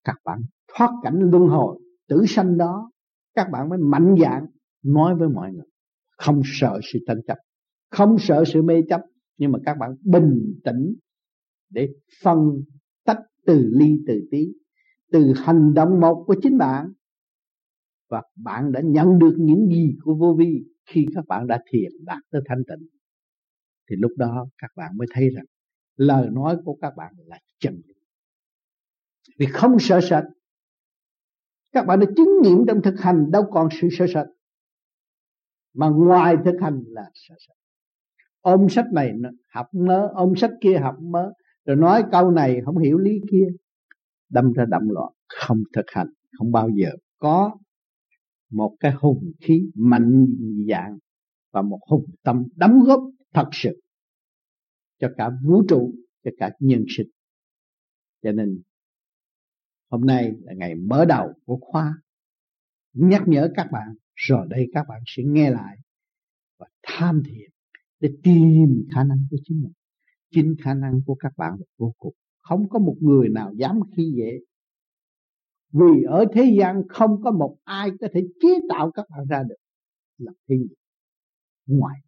[0.05, 0.41] Các bạn
[0.75, 2.91] thoát cảnh luân hồi, tử sanh đó,
[3.35, 4.47] các bạn mới mạnh dạn
[4.83, 5.67] nói với mọi người.
[6.19, 7.39] Không sợ sự tranh chấp,
[7.91, 9.01] không sợ sự mê chấp,
[9.39, 10.95] nhưng mà các bạn bình tĩnh
[11.71, 11.89] để
[12.23, 12.39] phân
[13.05, 14.47] tách từ ly, từ tí,
[15.13, 16.93] từ hành động một của chính bạn.
[18.11, 21.93] Và bạn đã nhận được những gì của vô vi khi các bạn đã thiền
[22.05, 22.89] đạt tới thanh tịnh.
[23.91, 25.45] Thì lúc đó các bạn mới thấy rằng
[25.97, 27.94] lời nói của các bạn là chân lý
[29.39, 30.25] vì không sợ sệt.
[31.73, 34.27] Các bạn đã chứng nghiệm trong thực hành đâu còn sự sợ sệt,
[35.75, 37.57] mà ngoài thực hành là sợ sệt.
[38.41, 39.13] Ôm sách này
[39.49, 41.33] học mớ, ôm sách kia học mớ,
[41.65, 43.47] rồi nói câu này không hiểu lý kia,
[44.29, 47.57] đâm ra đậm loạn, không thực hành, không bao giờ có
[48.51, 50.27] một cái hùng khí mạnh
[50.69, 50.99] dạng
[51.53, 53.01] và một hùng tâm đóng góp
[53.35, 53.81] thật sự
[54.99, 55.95] cho cả vũ trụ,
[56.25, 57.07] cho cả nhân sinh.
[58.23, 58.63] Cho nên
[59.95, 61.95] hôm nay là ngày mở đầu của khóa.
[62.93, 65.77] Nhắc nhở các bạn rồi đây các bạn sẽ nghe lại
[66.59, 67.51] và tham thiền
[68.01, 69.73] để tìm khả năng của chính mình.
[70.31, 72.15] Chính khả năng của các bạn là vô cùng.
[72.41, 74.39] Không có một người nào dám khi dễ.
[75.73, 79.43] Vì ở thế gian không có một ai có thể chế tạo các bạn ra
[79.43, 79.57] được
[80.19, 80.57] là thế
[81.67, 82.01] ngoài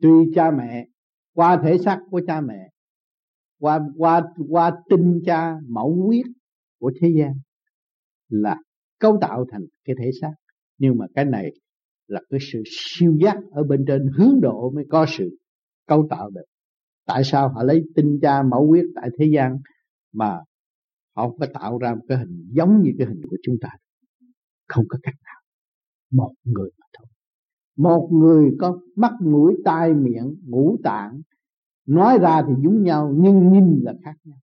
[0.00, 0.86] tuy cha mẹ,
[1.34, 2.71] qua thể xác của cha mẹ
[3.62, 6.26] qua qua qua tinh cha mẫu huyết
[6.78, 7.32] của thế gian
[8.28, 8.56] là
[8.98, 10.32] cấu tạo thành cái thể xác.
[10.78, 11.52] Nhưng mà cái này
[12.06, 15.38] là cái sự siêu giác ở bên trên hướng độ mới có sự
[15.86, 16.44] cấu tạo được.
[17.06, 19.58] Tại sao họ lấy tinh cha mẫu huyết tại thế gian
[20.12, 20.40] mà
[21.16, 23.68] họ phải có tạo ra một cái hình giống như cái hình của chúng ta?
[24.68, 25.40] Không có cách nào.
[26.10, 27.06] Một người mà thôi.
[27.76, 31.20] Một người có mắt, mũi, tai, miệng, ngũ tạng
[31.86, 34.38] nói ra thì giống nhau, nhưng nhìn là khác nhau.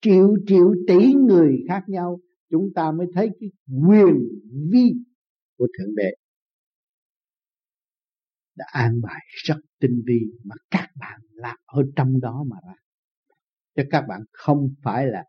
[0.00, 3.50] Triệu triệu tỷ người khác nhau, chúng ta mới thấy cái
[3.88, 4.14] quyền
[4.72, 4.92] vi
[5.58, 6.10] của thượng đế
[8.56, 12.74] đã an bài rất tinh vi mà các bạn là ở trong đó mà ra.
[13.76, 15.24] Cho các bạn không phải là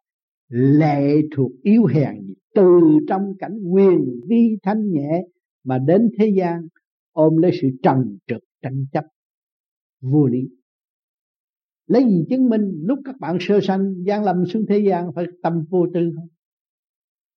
[0.50, 2.34] lệ thuộc yếu hèn gì.
[2.56, 5.24] Từ trong cảnh quyền vi thanh nhẹ
[5.64, 6.68] mà đến thế gian,
[7.12, 9.04] ôm lấy sự trần trực tranh chấp,
[10.02, 10.40] vô lý
[11.88, 15.26] lấy gì chứng minh lúc các bạn sơ sanh gian lầm xuống thế gian phải
[15.44, 16.28] tâm vô tư không?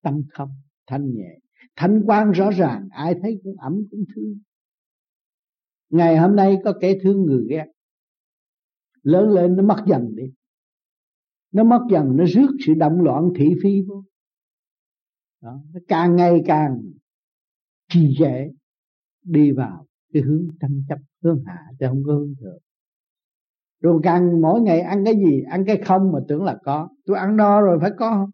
[0.03, 0.51] Tâm không
[0.87, 1.39] thanh nhẹ.
[1.77, 4.39] Thanh quan rõ ràng ai thấy cũng ẩm cũng thương
[5.91, 7.67] ngày hôm nay có kẻ thương người ghét.
[9.03, 10.25] Lớn lên nó mất dần đi.
[11.53, 14.05] Nó mất dần nó rước sự động loạn thị phi vô.
[15.43, 16.83] Đó, nó càng ngày càng
[17.89, 18.49] trì trệ
[19.23, 22.59] đi vào cái hướng tranh chấp hướng hạ chứ không có hướng thượng
[23.81, 26.89] rồi càng mỗi ngày ăn cái gì, ăn cái không mà tưởng là có.
[27.07, 28.31] Tôi ăn no rồi phải có không?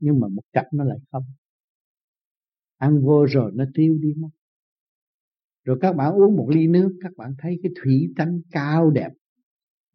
[0.00, 1.24] Nhưng mà một cặp nó lại không.
[2.78, 4.28] Ăn vô rồi nó tiêu đi mất.
[5.64, 9.10] Rồi các bạn uống một ly nước, các bạn thấy cái thủy tánh cao đẹp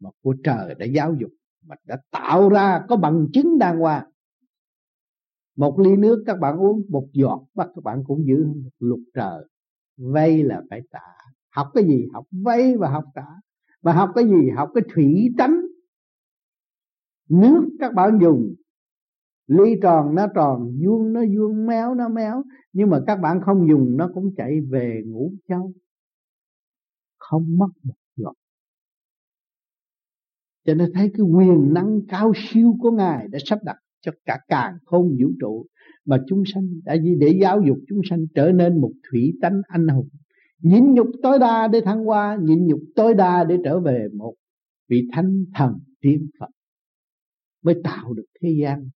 [0.00, 1.30] mà của trời đã giáo dục,
[1.66, 4.10] mà đã tạo ra có bằng chứng đàng hoàng.
[5.56, 8.70] Một ly nước các bạn uống, một giọt bắt các bạn cũng giữ không được.
[8.78, 9.44] Lục trời
[9.96, 11.00] vay là phải trả
[11.50, 12.06] học cái gì?
[12.12, 13.26] Học vay và học trả
[13.86, 14.50] mà học cái gì?
[14.56, 15.60] Học cái thủy tánh.
[17.28, 18.54] Nước các bạn dùng.
[19.46, 22.42] Ly tròn nó tròn, vuông nó vuông, méo nó méo.
[22.72, 25.72] Nhưng mà các bạn không dùng, nó cũng chạy về ngủ châu.
[27.18, 28.34] Không mất một giọt.
[30.64, 34.38] Cho nên thấy cái quyền năng cao siêu của ngài đã sắp đặt cho cả
[34.48, 35.66] càng không vũ trụ.
[36.04, 39.88] Mà chúng sanh đã để giáo dục chúng sanh trở nên một thủy tánh anh
[39.88, 40.08] hùng
[40.58, 44.34] nhịn nhục tối đa để thăng hoa, nhịn nhục tối đa để trở về một
[44.88, 46.48] vị thánh thần tiên phật.
[47.62, 48.88] Mới tạo được thế gian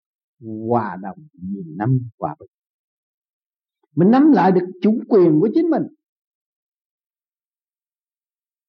[0.40, 2.48] hòa đồng nghìn năm hòa bình.
[3.96, 5.82] Mình nắm lại được chủ quyền của chính mình.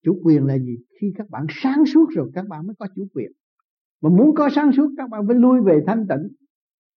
[0.03, 0.77] Chủ quyền là gì?
[1.01, 3.31] Khi các bạn sáng suốt rồi, các bạn mới có chủ quyền.
[4.01, 6.35] Mà muốn có sáng suốt, các bạn phải lui về thanh tịnh.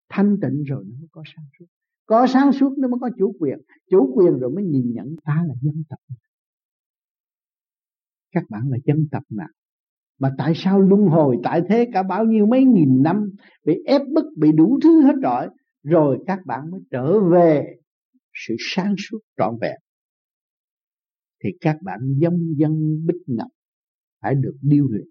[0.09, 1.67] Thanh tịnh rồi nó mới có sáng suốt
[2.13, 3.59] có sáng suốt nó mới có chủ quyền.
[3.91, 5.99] Chủ quyền rồi mới nhìn nhận ta là dân tộc.
[8.33, 9.49] Các bạn là dân tộc nào
[10.19, 13.31] mà tại sao luân hồi, tại thế cả bao nhiêu mấy nghìn năm
[13.65, 15.49] bị ép bức, bị đủ thứ hết rồi
[15.83, 17.77] rồi các bạn mới trở về
[18.35, 19.81] sự sáng suốt trọn vẹn.
[21.45, 23.49] Thì các bạn giống dân bích ngọc
[24.21, 25.07] phải được điêu luyện.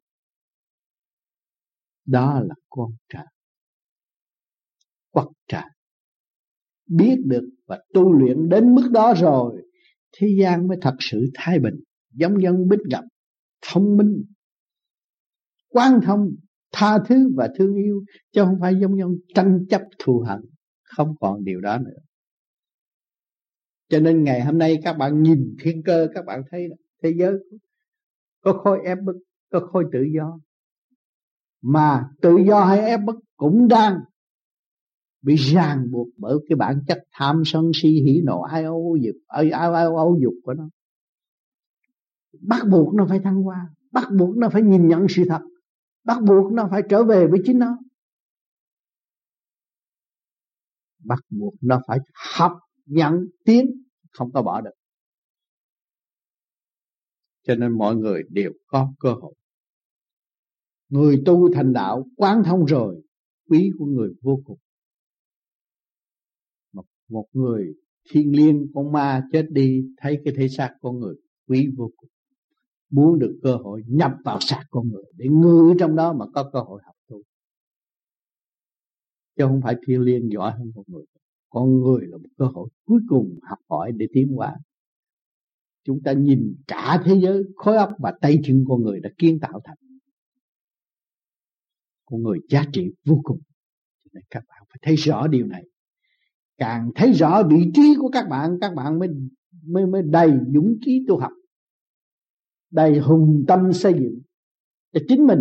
[2.05, 3.25] Đó là con trời.
[5.11, 5.63] Quật trời
[6.91, 9.61] biết được và tu luyện đến mức đó rồi,
[10.17, 11.75] thế gian mới thật sự thái bình,
[12.13, 13.03] giống dân bích gặp,
[13.61, 14.23] thông minh
[15.69, 16.29] quan thông,
[16.71, 20.39] tha thứ và thương yêu, chứ không phải giống dân tranh chấp thù hận,
[20.83, 21.99] không còn điều đó nữa.
[23.89, 26.67] Cho nên ngày hôm nay các bạn nhìn thiên cơ, các bạn thấy
[27.03, 27.33] thế giới
[28.41, 29.15] có khối ép bức
[29.51, 30.39] có khối tự do.
[31.61, 33.99] Mà tự do hay ép bức cũng đang
[35.21, 39.15] bị ràng buộc bởi cái bản chất tham sân si hỉ nộ, ai ô dục,
[39.27, 40.69] ai ai ai ô dục của nó.
[42.41, 45.41] Bắt buộc nó phải thăng hoa, bắt buộc nó phải nhìn nhận sự thật,
[46.03, 47.77] bắt buộc nó phải trở về với chính nó.
[51.03, 51.99] Bắt buộc nó phải
[52.35, 54.71] học, nhận, tiến, không có bỏ được.
[57.43, 59.33] Cho nên mọi người đều có cơ hội.
[60.89, 63.03] Người tu thành đạo, quán thông rồi,
[63.49, 64.59] quý của người vô cùng
[67.11, 67.73] một, người
[68.09, 71.15] thiên liêng con ma chết đi thấy cái thể xác con người
[71.47, 72.09] quý vô cùng.
[72.89, 76.49] Muốn được cơ hội nhập vào xác con người để ngự trong đó mà có
[76.53, 77.21] cơ hội học tu.
[79.37, 81.05] Chứ không phải thiên liêng giỏi hơn con người.
[81.49, 84.55] Con người là một cơ hội cuối cùng học hỏi để tiến hóa.
[85.83, 89.39] Chúng ta nhìn cả thế giới khối óc và tay chân con người đã kiến
[89.39, 89.77] tạo thành.
[92.05, 93.39] Con người giá trị vô cùng.
[94.29, 95.63] Các bạn phải thấy rõ điều này
[96.61, 99.09] càng thấy rõ vị trí của các bạn các bạn mới
[99.63, 101.31] mới mới đầy dũng khí tu học.
[102.71, 104.21] Đầy hùng tâm xây dựng
[104.91, 105.39] cho chính mình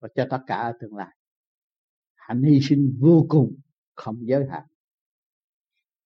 [0.00, 1.16] và cho tất cả ở tương lai.
[2.14, 3.60] Hạnh hy sinh vô cùng,
[3.94, 4.62] không giới hạn.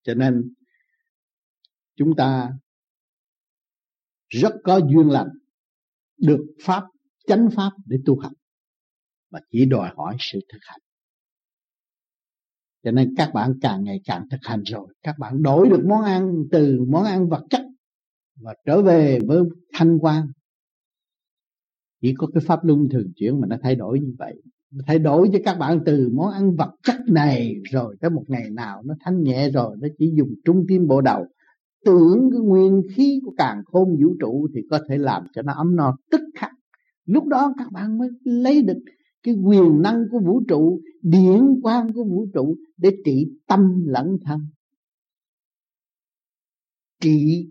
[0.03, 0.55] Cho nên,
[1.97, 2.53] chúng ta
[4.29, 5.29] rất có duyên lành
[6.19, 6.85] được pháp,
[7.27, 8.33] chánh pháp để tu học
[9.31, 10.81] mà chỉ đòi hỏi sự thực hành
[12.85, 14.87] cho nên các bạn càng ngày càng thực hành rồi.
[15.03, 17.63] Các bạn đổi được món ăn từ món ăn vật chất
[18.41, 19.43] và trở về với
[19.75, 20.27] thanh quan.
[22.03, 24.35] Chỉ có cái pháp luân thường chuyển mà nó thay đổi như vậy.
[24.71, 28.25] Nó thay đổi cho các bạn từ món ăn vật chất này rồi tới một
[28.29, 31.27] ngày nào nó thanh nhẹ rồi, nó chỉ dùng trung tim bộ đầu.
[31.85, 35.53] Tưởng cái nguyên khí của càng khôn vũ trụ thì có thể làm cho nó
[35.53, 36.51] ấm no, tức khắc.
[37.05, 38.79] Lúc đó các bạn mới lấy được
[39.23, 44.17] cái quyền năng của vũ trụ, điển quang của vũ trụ để trị tâm lẫn
[44.25, 44.41] thân.
[47.01, 47.51] Trị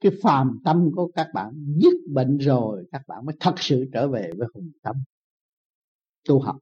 [0.00, 4.08] cái phàm tâm của các bạn dứt bệnh rồi các bạn mới thật sự trở
[4.08, 4.96] về với hùng tâm.
[6.28, 6.56] Tu học.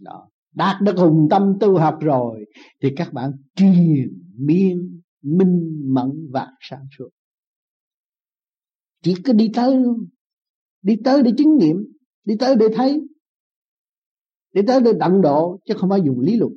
[0.00, 0.28] Đó.
[0.54, 2.44] Đạt được hùng tâm tu học rồi
[2.82, 7.08] thì các bạn truyền miên, minh mẫn và sáng suốt.
[9.02, 9.76] Chỉ cứ đi tới
[10.82, 11.76] đi tới để chứng nghiệm
[12.24, 13.00] đi tới để thấy.
[14.52, 16.52] Đi tới để đặng độ, chứ không phải dùng lý luận.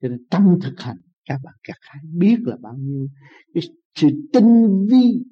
[0.00, 3.08] Cho nên trong thực hành, các bạn, các hãy biết là bao nhiêu.
[3.54, 3.62] Cái
[3.94, 5.22] sự tinh vi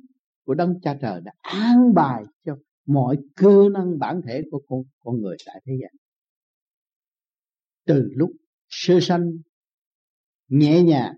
[0.44, 4.82] của đấng cha trời đã an bài cho mọi cơ năng bản thể của con
[4.98, 5.92] con người tại thế gian.
[7.86, 8.30] Từ lúc
[8.68, 9.32] sơ sanh,
[10.48, 11.14] nhẹ nhàng,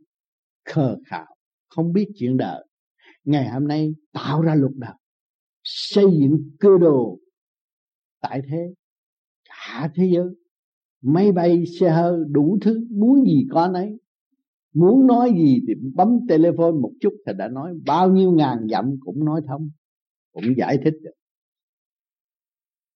[0.64, 1.36] khờ khạo,
[1.68, 2.66] không biết chuyện đời,
[3.24, 4.94] ngày hôm nay tạo ra luật đời
[5.64, 7.18] xây dựng cơ đồ
[8.22, 8.74] tại thế.
[9.48, 10.28] Cả thế giới,
[11.02, 13.98] máy bay, xe hơi, đủ thứ, muốn gì có nấy.
[14.74, 17.74] Muốn nói gì thì bấm telephone một chút thì đã nói.
[17.86, 19.70] Bao nhiêu ngàn dặm cũng nói thông,
[20.32, 21.14] cũng giải thích được.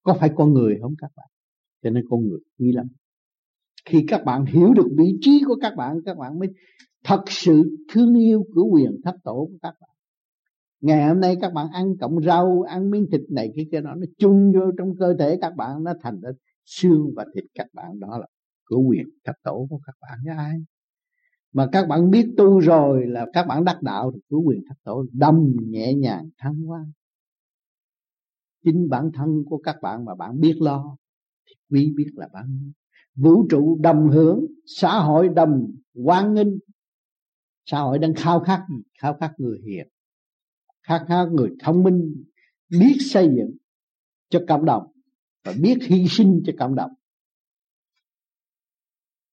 [0.03, 1.27] Có phải con người không các bạn?
[1.83, 2.87] Cho nên con người quý lắm.
[3.85, 6.49] Khi các bạn hiểu được vị trí của các bạn các bạn mới
[7.03, 9.89] thật sự thương yêu cửa quyền thất tổ của các bạn
[10.81, 13.95] ngày hôm nay các bạn ăn cộng rau, ăn miếng thịt này cái kia nó
[13.95, 16.29] nó chung vô trong cơ thể các bạn, nó thành ra
[16.65, 17.99] xương và thịt các bạn.
[17.99, 18.27] Đó là
[18.65, 20.53] của quyền thất tổ của các bạn với ai?
[21.53, 24.75] Mà các bạn biết tu rồi là các bạn đắc đạo thì của quyền thất
[24.83, 26.85] tổ đâm nhẹ nhàng thăng hoa.
[28.65, 30.97] Chính bản thân của các bạn mà bạn biết lo
[31.47, 32.71] thì quý biết là bao nhiêu.
[33.15, 36.57] Vũ trụ đồng hưởng, xã hội đồng quan nghênh.
[37.65, 38.81] Xã hội đang khao khát gì?
[39.01, 39.87] Khao khát người hiền
[40.87, 42.23] khát khao người thông minh
[42.69, 43.57] biết xây dựng
[44.29, 44.83] cho cộng đồng
[45.43, 46.91] và biết hy sinh cho cộng đồng.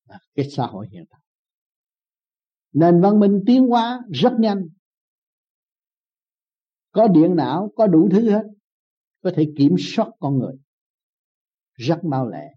[0.08, 1.20] À, cái xã hội hiện tại.
[2.72, 4.68] Nền văn minh tiến hóa rất nhanh.
[6.92, 8.42] Có điện não có đủ thứ hết.
[9.22, 10.54] Có thể kiểm soát con người.
[11.74, 12.54] Rất mau lẹ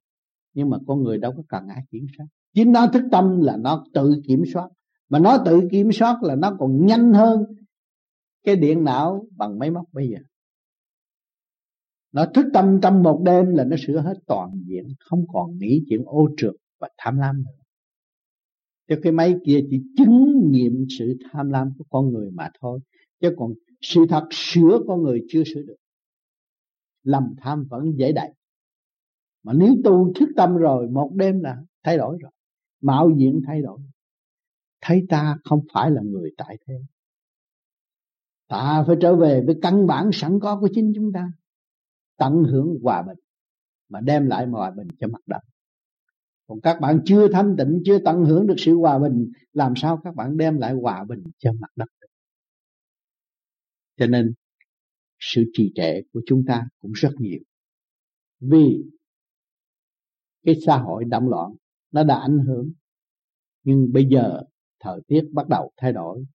[0.54, 2.26] nhưng mà con người đâu có cần ai kiểm soát.
[2.54, 4.70] Chính nó thức tâm là nó tự kiểm soát.
[5.10, 7.44] Mà nó tự kiểm soát là nó còn nhanh hơn
[8.48, 10.18] cái điện não bằng máy móc bây giờ.
[12.12, 15.84] Nó thức tâm trong một đêm là nó sửa hết toàn diện, không còn nghĩ
[15.90, 17.64] chuyện ô trượt và tham lam nữa.
[18.88, 22.80] Cho cái máy kia chỉ chứng nghiệm sự tham lam của con người mà thôi,
[23.20, 25.78] chứ còn sự thật sửa con người chưa sửa được.
[27.04, 28.34] Lầm tham vẫn dễ đầy.
[29.44, 32.32] Mà nếu tu thức tâm rồi, một đêm là thay đổi rồi,
[32.82, 33.80] mạo diện thay đổi.
[34.82, 36.76] Thấy ta không phải là người tại thế
[38.48, 41.32] ta phải trở về với căn bản sẵn có của chính chúng ta,
[42.18, 43.18] tận hưởng hòa bình,
[43.90, 45.40] mà đem lại hòa bình cho mặt đất.
[46.48, 50.02] Còn các bạn chưa thanh tịnh, chưa tận hưởng được sự hòa bình, làm sao
[50.04, 51.88] các bạn đem lại hòa bình cho mặt đất
[53.98, 54.34] cho nên,
[55.20, 57.40] sự trì trệ của chúng ta cũng rất nhiều.
[58.40, 58.84] Vì
[60.44, 61.52] cái xã hội động loạn,
[61.92, 62.72] nó đã ảnh hưởng,
[63.64, 64.42] nhưng bây giờ
[64.80, 66.26] thời tiết bắt đầu thay đổi,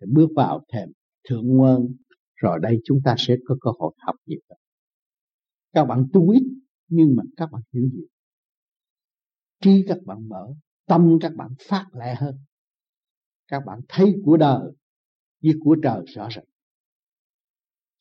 [0.00, 0.88] thì bước vào thềm
[1.28, 1.96] thượng nguồn,
[2.34, 4.58] rồi đây chúng ta sẽ có cơ hội học nhiều hơn.
[5.72, 6.42] Các bạn tu ít,
[6.88, 8.06] nhưng mà các bạn hiểu nhiều.
[9.60, 10.54] Trí các bạn mở,
[10.86, 12.38] tâm các bạn phát lẹ hơn.
[13.48, 14.70] Các bạn thấy của đời
[15.42, 16.44] với của trời rõ ràng.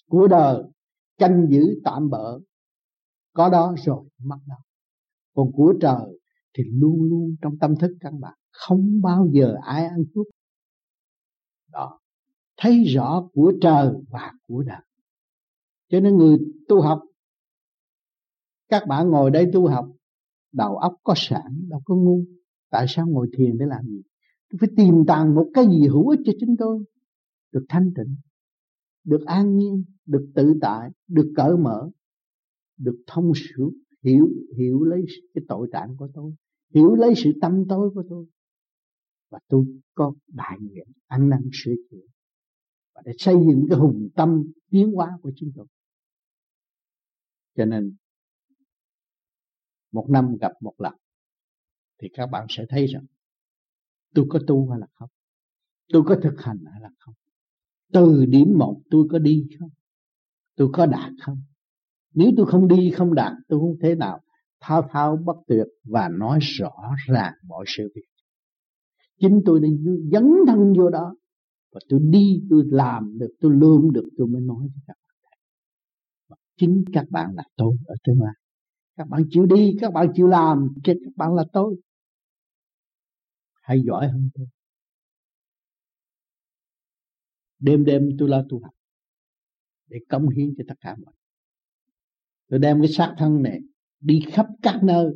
[0.09, 0.63] Của đời,
[1.17, 2.39] canh giữ tạm bỡ,
[3.34, 4.57] có đó rồi mất đó.
[5.36, 6.19] Còn của trời
[6.57, 10.26] thì luôn luôn trong tâm thức các bạn, không bao giờ ai ăn cướp
[12.64, 14.82] thấy rõ của trời và của đời
[15.93, 16.38] cho nên người
[16.68, 17.01] tu học,
[18.70, 19.91] các bạn ngồi đây tu học,
[20.51, 22.24] đầu óc có sẵn, đâu có ngu.
[22.70, 24.01] Tại sao ngồi thiền để làm gì?
[24.49, 26.84] Tôi phải tìm tàng một cái gì hữu ích cho chính tôi.
[27.51, 28.16] Được thanh tịnh,
[29.03, 31.89] được an nhiên, được tự tại, được cởi mở,
[32.78, 33.72] được thông suốt,
[34.03, 36.34] hiểu hiểu lấy cái tội trạng của tôi,
[36.74, 38.26] hiểu lấy sự tâm tối của tôi.
[39.32, 42.12] Và tôi có đại nguyện ăn năn sửa chữa
[42.95, 45.65] và để xây dựng cái hùng tâm tiến hóa của chính tôi.
[47.55, 47.95] Cho nên,
[49.91, 50.93] một năm gặp một lần,
[52.01, 53.05] thì các bạn sẽ thấy rằng,
[54.13, 55.09] tôi có tu hay là không?
[55.87, 57.15] Tôi có thực hành hay là không?
[57.93, 59.69] Từ điểm một tôi có đi không?
[60.55, 61.41] Tôi có đạt không?
[62.13, 64.21] Nếu tôi không đi không đạt, tôi không thể nào
[64.59, 66.71] thao thao bất tuyệt và nói rõ
[67.07, 68.01] ràng mọi sự việc.
[69.19, 69.67] Chính tôi đã
[70.11, 71.15] dấn thân vô đó
[71.74, 75.17] và tôi đi, tôi làm được, tôi lương được, tôi mới nói cho các bạn
[75.24, 75.39] thấy
[76.28, 78.34] và chính các bạn là tôi ở tương lai
[78.95, 81.76] các bạn chịu đi, các bạn chịu làm chính các bạn là tôi.
[83.53, 84.47] Hay giỏi hơn tôi.
[87.59, 88.74] Đêm đêm tôi lo tu học
[89.88, 91.13] để cống hiến cho tất cả mọi
[92.49, 93.59] tôi đem cái xác thân này
[93.99, 95.13] đi khắp các nơi,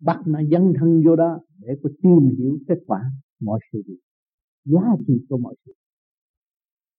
[0.00, 3.00] bắt nó dấn thân vô đó để có tìm hiểu kết quả
[3.40, 4.05] mọi sự việc
[4.66, 5.72] giá trị của mọi sự.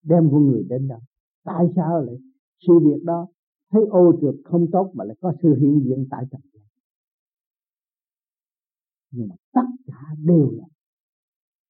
[0.03, 0.99] Đem con người đến đâu
[1.47, 2.15] tại sao lại
[2.67, 3.27] sự việc đó?
[3.71, 6.63] Thấy ô trượt không tốt mà lại có sự hiện diện tại trần gian.
[9.11, 10.65] Nhưng mà tất cả đều là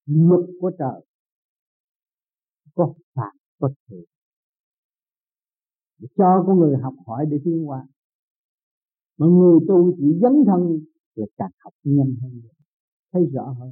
[0.06, 1.06] luật của trời.
[2.76, 4.04] Có phạt, có thưởng
[6.00, 7.88] để cho con người học hỏi để tiến hóa.
[9.18, 10.80] Mà người tu chỉ dấn thân
[11.16, 12.42] là càng học nhanh hơn.
[13.12, 13.72] Thấy rõ hơn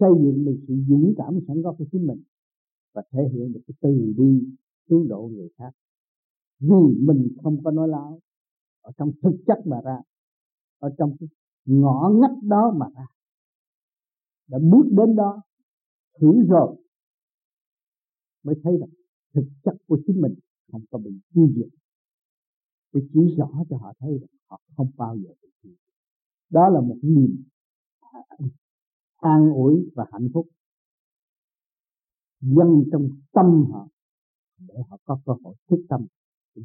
[0.00, 2.22] xây dựng được sự dũng cảm sẵn có của chính mình
[2.92, 4.48] và thể hiện được cái từ bi
[4.88, 5.70] cứu độ người khác.
[6.60, 8.20] Vì mình không có nói láo,
[8.80, 9.98] ở trong thực chất mà ra,
[10.78, 11.28] ở trong cái
[11.64, 13.06] ngõ ngách đó mà ra,
[14.46, 15.42] đã bước đến đó,
[16.20, 16.76] thử rồi,
[18.42, 18.90] mới thấy rằng
[19.34, 20.34] thực chất của chính mình
[20.72, 21.68] không có bị tiêu diệt.
[22.92, 25.90] Tôi chỉ rõ cho họ thấy rằng họ không bao giờ bị tiêu diệt.
[26.50, 27.44] Đó là một niềm
[29.24, 30.46] an ủi và hạnh phúc.
[32.40, 33.88] Dân trong tâm họ,
[34.68, 36.06] để họ có cơ hội thức tâm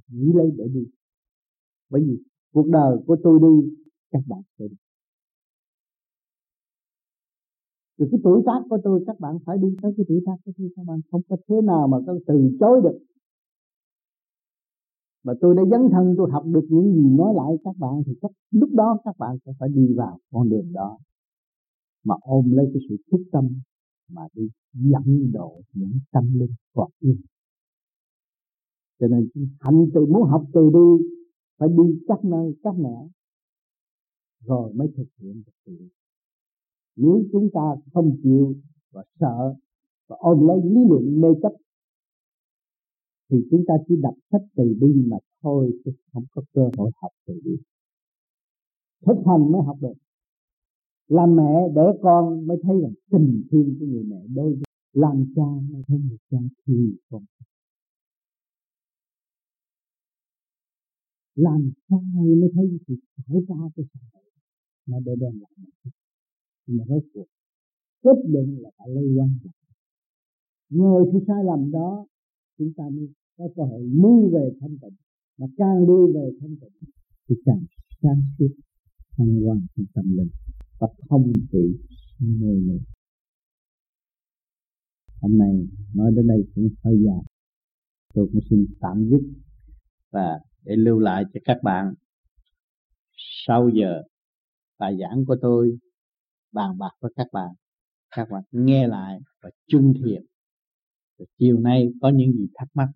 [0.07, 0.86] nghĩ lấy để đi.
[1.89, 3.78] Bởi vì cuộc đời của tôi đi,
[4.12, 4.76] các bạn sẽ đi.
[7.97, 10.51] Từ cái tuổi tác của tôi, các bạn phải đi tới cái tuổi tác của
[10.57, 12.99] tôi, các bạn không có thế nào mà có từ chối được.
[15.24, 18.14] Mà tôi đã dấn thân, tôi học được những gì nói lại các bạn, thì
[18.22, 20.97] chắc lúc đó các bạn sẽ phải đi vào con đường đó
[22.04, 23.62] mà ôm lấy cái sự thức tâm
[24.10, 27.22] mà đi dẫn độ những tâm linh còn yên
[29.00, 29.30] cho nên
[29.60, 31.06] hạnh từ muốn học từ đi,
[31.58, 33.10] phải đi các nơi, các nẻo
[34.45, 35.89] rồi mới thực hiện được sự
[36.95, 38.56] nếu chúng ta không chịu
[38.91, 39.56] và sợ
[40.08, 41.54] và ôm lấy lý luận mê chấp,
[43.30, 46.91] thì chúng ta chỉ đọc sách từ bi mà thôi, chứ không có cơ hội
[46.95, 47.52] học từ bi.
[49.06, 49.93] Thực hành mới học được
[51.10, 55.26] làm mẹ để con mới thấy là tình thương của người mẹ đối với làm
[55.36, 57.24] cha mới thấy người cha thương con
[61.36, 62.95] làm sai mới thấy sự
[63.28, 64.24] khổ ra của xã hội
[64.86, 65.89] nó để đem lại một chút
[66.68, 67.26] mà rốt cuộc,
[68.03, 69.60] kết luận là phải lấy quan trọng
[70.70, 72.05] nhờ sự sai lầm đó,
[72.57, 73.07] chúng ta mới
[73.38, 74.95] có cơ hội lui về thanh tịnh.
[75.38, 76.89] Mà càng lui về thanh tịnh,
[77.30, 77.64] thì càng
[78.01, 78.53] sáng suốt,
[79.18, 80.30] thăng hoa trong tâm linh
[80.80, 81.77] và không bị
[82.19, 82.80] mê này
[85.21, 87.23] hôm nay nói đến đây cũng hơi dài.
[88.13, 89.21] Tôi cũng xin tạm dứt
[90.11, 91.93] và để lưu lại cho các bạn
[93.47, 94.01] sau giờ
[94.80, 95.77] bài giảng của tôi
[96.51, 97.49] bàn bạc với các bạn.
[98.15, 100.25] Các bạn nghe lại và chung thiện
[101.39, 102.89] chiều nay có những gì thắc mắc,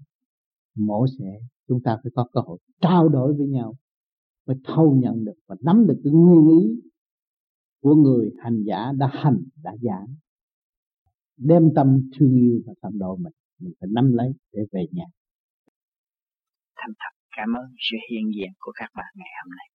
[0.75, 3.75] mỗi sẽ chúng ta phải có cơ hội trao đổi với nhau,
[4.45, 6.81] mới thâu nhận được và nắm được cái nguyên ý
[7.83, 10.07] của người hành giả đã hành, đã giảng.
[11.37, 15.05] Đem tâm thương yêu và tâm độ mình mình phải nắm lấy để về nhà.
[16.75, 19.72] Thành thật, cảm ơn sự hiện diện của các bạn ngày hôm nay.